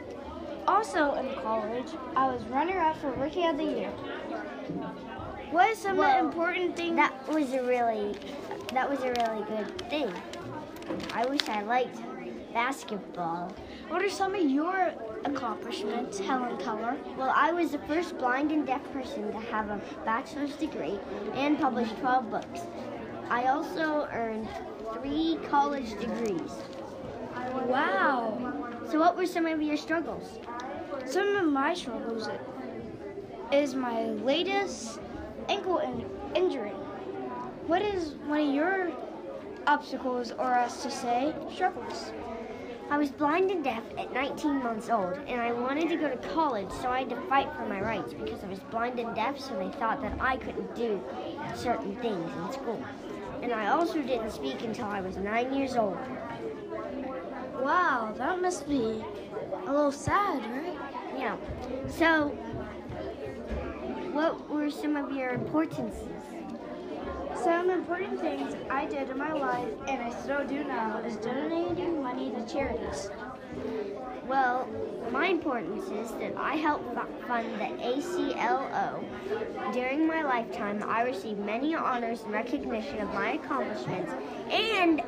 Also, 0.69 1.15
in 1.15 1.35
college, 1.43 1.89
I 2.15 2.31
was 2.31 2.41
runner 2.43 2.79
up 2.79 2.95
for 2.95 3.11
Rookie 3.11 3.45
of 3.45 3.57
the 3.57 3.65
Year. 3.65 3.89
What 5.51 5.69
is 5.71 5.79
some 5.79 5.91
of 5.91 5.97
Well, 5.97 6.13
the 6.13 6.29
important 6.29 6.77
things? 6.77 6.95
That 6.95 7.27
was 7.27 7.51
a 7.51 7.61
really, 7.61 8.15
that 8.71 8.89
was 8.89 8.99
a 8.99 9.11
really 9.11 9.43
good 9.49 9.89
thing. 9.89 10.13
I 11.11 11.25
wish 11.25 11.41
I 11.49 11.61
liked 11.63 11.99
basketball. 12.55 13.53
what 13.89 14.01
are 14.01 14.09
some 14.09 14.33
of 14.33 14.41
your 14.41 14.93
accomplishments, 15.25 16.17
Helen 16.19 16.57
Keller? 16.57 16.95
Well, 17.17 17.33
I 17.35 17.51
was 17.51 17.71
the 17.71 17.79
first 17.79 18.17
blind 18.17 18.49
and 18.53 18.65
deaf 18.65 18.81
person 18.93 19.29
to 19.33 19.39
have 19.51 19.69
a 19.69 19.81
bachelor's 20.05 20.55
degree 20.55 20.97
and 21.33 21.59
published 21.59 21.97
12 21.97 22.31
books. 22.31 22.61
I 23.29 23.47
also 23.47 24.07
earned 24.13 24.47
three 24.93 25.37
college 25.49 25.89
degrees. 25.99 26.51
Wow. 27.67 28.79
So, 28.89 28.99
what 28.99 29.17
were 29.17 29.25
some 29.25 29.45
of 29.45 29.61
your 29.61 29.75
struggles? 29.75 30.39
Some 31.05 31.35
of 31.35 31.51
my 31.51 31.73
struggles 31.73 32.29
is 33.51 33.75
my 33.75 34.05
latest 34.31 35.01
ankle 35.49 35.79
in- 35.79 36.09
injury. 36.33 36.77
What 37.67 37.81
is 37.81 38.13
one 38.27 38.39
of 38.47 38.55
your 38.55 38.91
obstacles, 39.67 40.31
or 40.31 40.53
as 40.53 40.81
to 40.83 40.89
say, 40.89 41.33
struggles? 41.53 42.13
I 42.89 42.97
was 42.97 43.09
blind 43.09 43.49
and 43.49 43.63
deaf 43.63 43.83
at 43.97 44.13
19 44.13 44.61
months 44.61 44.89
old, 44.89 45.17
and 45.27 45.41
I 45.41 45.51
wanted 45.51 45.89
to 45.89 45.97
go 45.97 46.07
to 46.07 46.17
college, 46.29 46.69
so 46.69 46.89
I 46.89 46.99
had 46.99 47.09
to 47.09 47.21
fight 47.21 47.51
for 47.55 47.65
my 47.65 47.81
rights 47.81 48.13
because 48.13 48.43
I 48.43 48.47
was 48.47 48.59
blind 48.59 48.99
and 48.99 49.15
deaf, 49.15 49.39
so 49.39 49.57
they 49.57 49.71
thought 49.79 50.01
that 50.01 50.15
I 50.21 50.37
couldn't 50.37 50.75
do 50.75 51.01
certain 51.55 51.95
things 51.97 52.31
in 52.31 52.53
school. 52.53 52.83
And 53.41 53.51
I 53.51 53.67
also 53.67 54.01
didn't 54.01 54.31
speak 54.31 54.61
until 54.61 54.85
I 54.85 55.01
was 55.01 55.17
nine 55.17 55.53
years 55.53 55.75
old. 55.75 55.97
Wow, 57.59 58.13
that 58.17 58.39
must 58.41 58.69
be 58.69 59.03
a 59.65 59.71
little 59.71 59.91
sad, 59.91 60.43
right? 60.51 60.77
Yeah. 61.17 61.37
So, 61.89 62.29
what 64.13 64.47
were 64.49 64.69
some 64.69 64.95
of 64.95 65.11
your 65.11 65.31
importances? 65.31 66.14
Some 67.43 67.69
important 67.69 68.19
things 68.19 68.55
I 68.69 68.85
did 68.85 69.09
in 69.09 69.17
my 69.17 69.33
life, 69.33 69.67
and 69.87 70.01
I 70.01 70.09
still 70.21 70.45
do 70.47 70.63
now, 70.63 70.99
is 70.99 71.17
donating 71.17 72.01
money 72.01 72.31
to 72.31 72.45
charities. 72.51 73.09
Well, 74.27 74.67
my 75.11 75.27
importance 75.27 75.85
is 75.85 76.11
that 76.19 76.35
I 76.35 76.55
helped 76.55 76.85
fund 77.27 77.47
the 77.59 77.69
ACLU. 77.83 79.03
During 79.73 80.07
my 80.07 80.23
lifetime, 80.23 80.83
I 80.87 81.03
received 81.03 81.39
many 81.39 81.75
honors 81.75 82.21
and 82.23 82.31
recognition 82.31 82.99
of 82.99 83.13
my 83.13 83.33
accomplishments, 83.33 84.11
and 84.49 85.03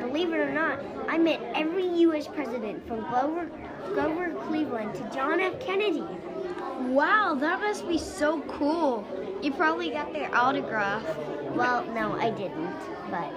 believe 0.00 0.32
it 0.32 0.38
or 0.38 0.52
not, 0.52 0.80
I 1.08 1.18
met 1.18 1.40
every 1.54 1.86
U.S. 2.00 2.26
president 2.26 2.86
from 2.88 3.00
Grover, 3.08 3.48
Grover 3.94 4.34
Cleveland 4.46 4.94
to 4.94 5.08
John 5.14 5.40
F. 5.40 5.60
Kennedy. 5.60 6.04
Wow, 6.80 7.34
that 7.38 7.60
must 7.60 7.86
be 7.86 7.98
so 7.98 8.40
cool. 8.42 9.06
You 9.42 9.52
probably 9.52 9.90
got 9.90 10.12
their 10.12 10.34
autograph. 10.34 11.04
Well, 11.54 11.84
no, 11.94 12.12
I 12.12 12.30
didn't, 12.30 12.76
but 13.10 13.32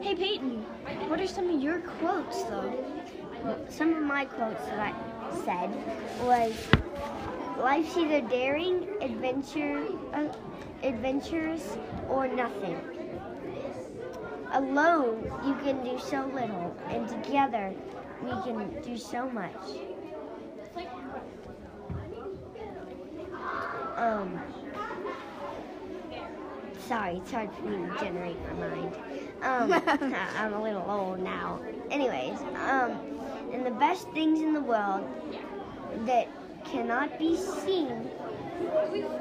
Hey 0.00 0.14
Peyton, 0.14 0.62
what 1.08 1.20
are 1.20 1.26
some 1.26 1.50
of 1.50 1.62
your 1.62 1.80
quotes 1.80 2.42
though? 2.44 2.72
some 3.70 3.94
of 3.94 4.02
my 4.02 4.24
quotes 4.24 4.64
that 4.66 4.78
I 4.78 4.94
said 5.44 5.70
was 6.24 6.52
life's 7.58 7.96
either 7.96 8.20
daring, 8.22 8.88
adventure, 9.00 9.84
uh, 10.12 10.28
adventurous, 10.82 11.76
or 12.08 12.28
nothing. 12.28 12.76
alone 14.52 15.30
you 15.44 15.54
can 15.56 15.84
do 15.84 15.98
so 15.98 16.30
little, 16.34 16.76
and 16.88 17.08
together 17.08 17.74
we 18.22 18.30
can 18.42 18.82
do 18.82 18.96
so 18.96 19.28
much. 19.30 19.52
Um, 23.96 24.40
sorry, 26.86 27.16
it's 27.16 27.32
hard 27.32 27.52
for 27.54 27.64
me 27.64 27.76
to 27.76 27.98
generate 27.98 28.36
my 28.42 28.68
mind. 28.68 28.96
Um, 29.42 29.70
I'm 30.38 30.54
a 30.54 30.62
little 30.62 30.90
old 30.90 31.20
now. 31.20 31.60
Anyways, 31.90 32.38
um, 32.68 32.98
and 33.52 33.66
the 33.66 33.70
best 33.70 34.08
things 34.12 34.40
in 34.40 34.54
the 34.54 34.62
world 34.62 35.06
that 36.06 36.26
cannot 36.64 37.18
be 37.18 37.36
seen 37.36 38.10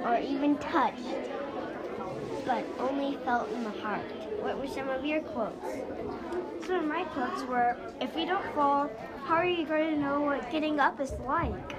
or 0.05 0.17
even 0.17 0.57
touched, 0.57 1.03
but 2.45 2.65
only 2.79 3.17
felt 3.25 3.51
in 3.51 3.65
the 3.65 3.69
heart. 3.69 4.09
What 4.41 4.57
were 4.57 4.67
some 4.67 4.89
of 4.89 5.05
your 5.05 5.19
quotes? 5.19 5.65
Some 6.65 6.75
of 6.77 6.85
my 6.85 7.03
quotes 7.03 7.43
were, 7.43 7.75
if 7.99 8.15
you 8.15 8.25
don't 8.25 8.45
fall, 8.55 8.89
how 9.25 9.35
are 9.35 9.45
you 9.45 9.65
going 9.65 9.95
to 9.95 9.99
know 9.99 10.21
what 10.21 10.49
getting 10.49 10.79
up 10.79 11.01
is 11.01 11.11
like? 11.27 11.75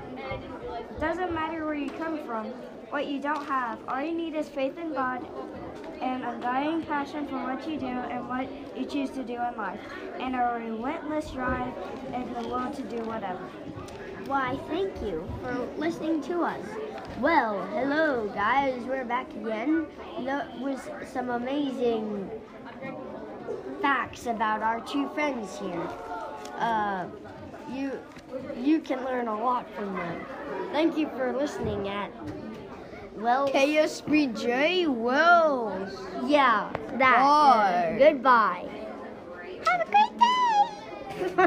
It 0.79 1.01
doesn't 1.01 1.33
matter 1.33 1.65
where 1.65 1.75
you 1.75 1.89
come 1.89 2.19
from, 2.27 2.49
what 2.91 3.07
you 3.07 3.19
don't 3.19 3.47
have. 3.47 3.79
All 3.89 4.03
you 4.03 4.13
need 4.15 4.35
is 4.35 4.47
faith 4.51 4.77
in 4.77 4.93
God 4.93 5.27
and 6.01 6.25
undying 6.25 6.83
passion 6.83 7.27
for 7.27 7.37
what 7.37 7.69
you 7.69 7.79
do 7.79 7.87
and 7.87 8.29
what 8.29 8.49
you 8.77 8.85
choose 8.85 9.11
to 9.11 9.25
do 9.25 9.35
in 9.35 9.57
life, 9.57 9.81
and 10.19 10.35
a 10.35 10.59
relentless 10.59 11.31
drive 11.31 11.73
and 12.13 12.35
the 12.35 12.43
will 12.43 12.71
to 12.73 12.83
do 12.83 12.99
whatever. 13.05 13.49
Why, 14.27 14.59
thank 14.69 15.01
you 15.03 15.27
for 15.43 15.67
listening 15.79 16.21
to 16.23 16.43
us. 16.43 16.65
Well, 17.21 17.65
hello 17.67 18.29
guys, 18.35 18.83
we're 18.85 19.05
back 19.05 19.31
again 19.35 19.87
That 20.25 20.61
with 20.61 20.89
some 21.13 21.31
amazing 21.31 22.31
facts 23.81 24.27
about 24.27 24.63
our 24.63 24.81
two 24.81 25.09
friends 25.11 25.59
here. 25.59 25.89
Uh, 26.59 27.07
you 27.73 27.93
you 28.57 28.81
can 28.81 29.05
learn 29.05 29.29
a 29.29 29.45
lot 29.45 29.73
from 29.75 29.95
them. 29.95 30.27
Thank 30.73 30.99
you 30.99 31.09
for 31.17 31.33
listening 31.33 31.89
at 31.89 32.11
well 33.17 33.49
KSBJ 33.49 34.87
Wells. 34.95 35.91
yeah 36.27 36.71
that 36.99 37.19
Bye. 37.19 37.97
goodbye. 37.99 38.69
Have 39.67 39.81
a 39.81 39.91
great 39.91 40.19
day. 40.19 41.33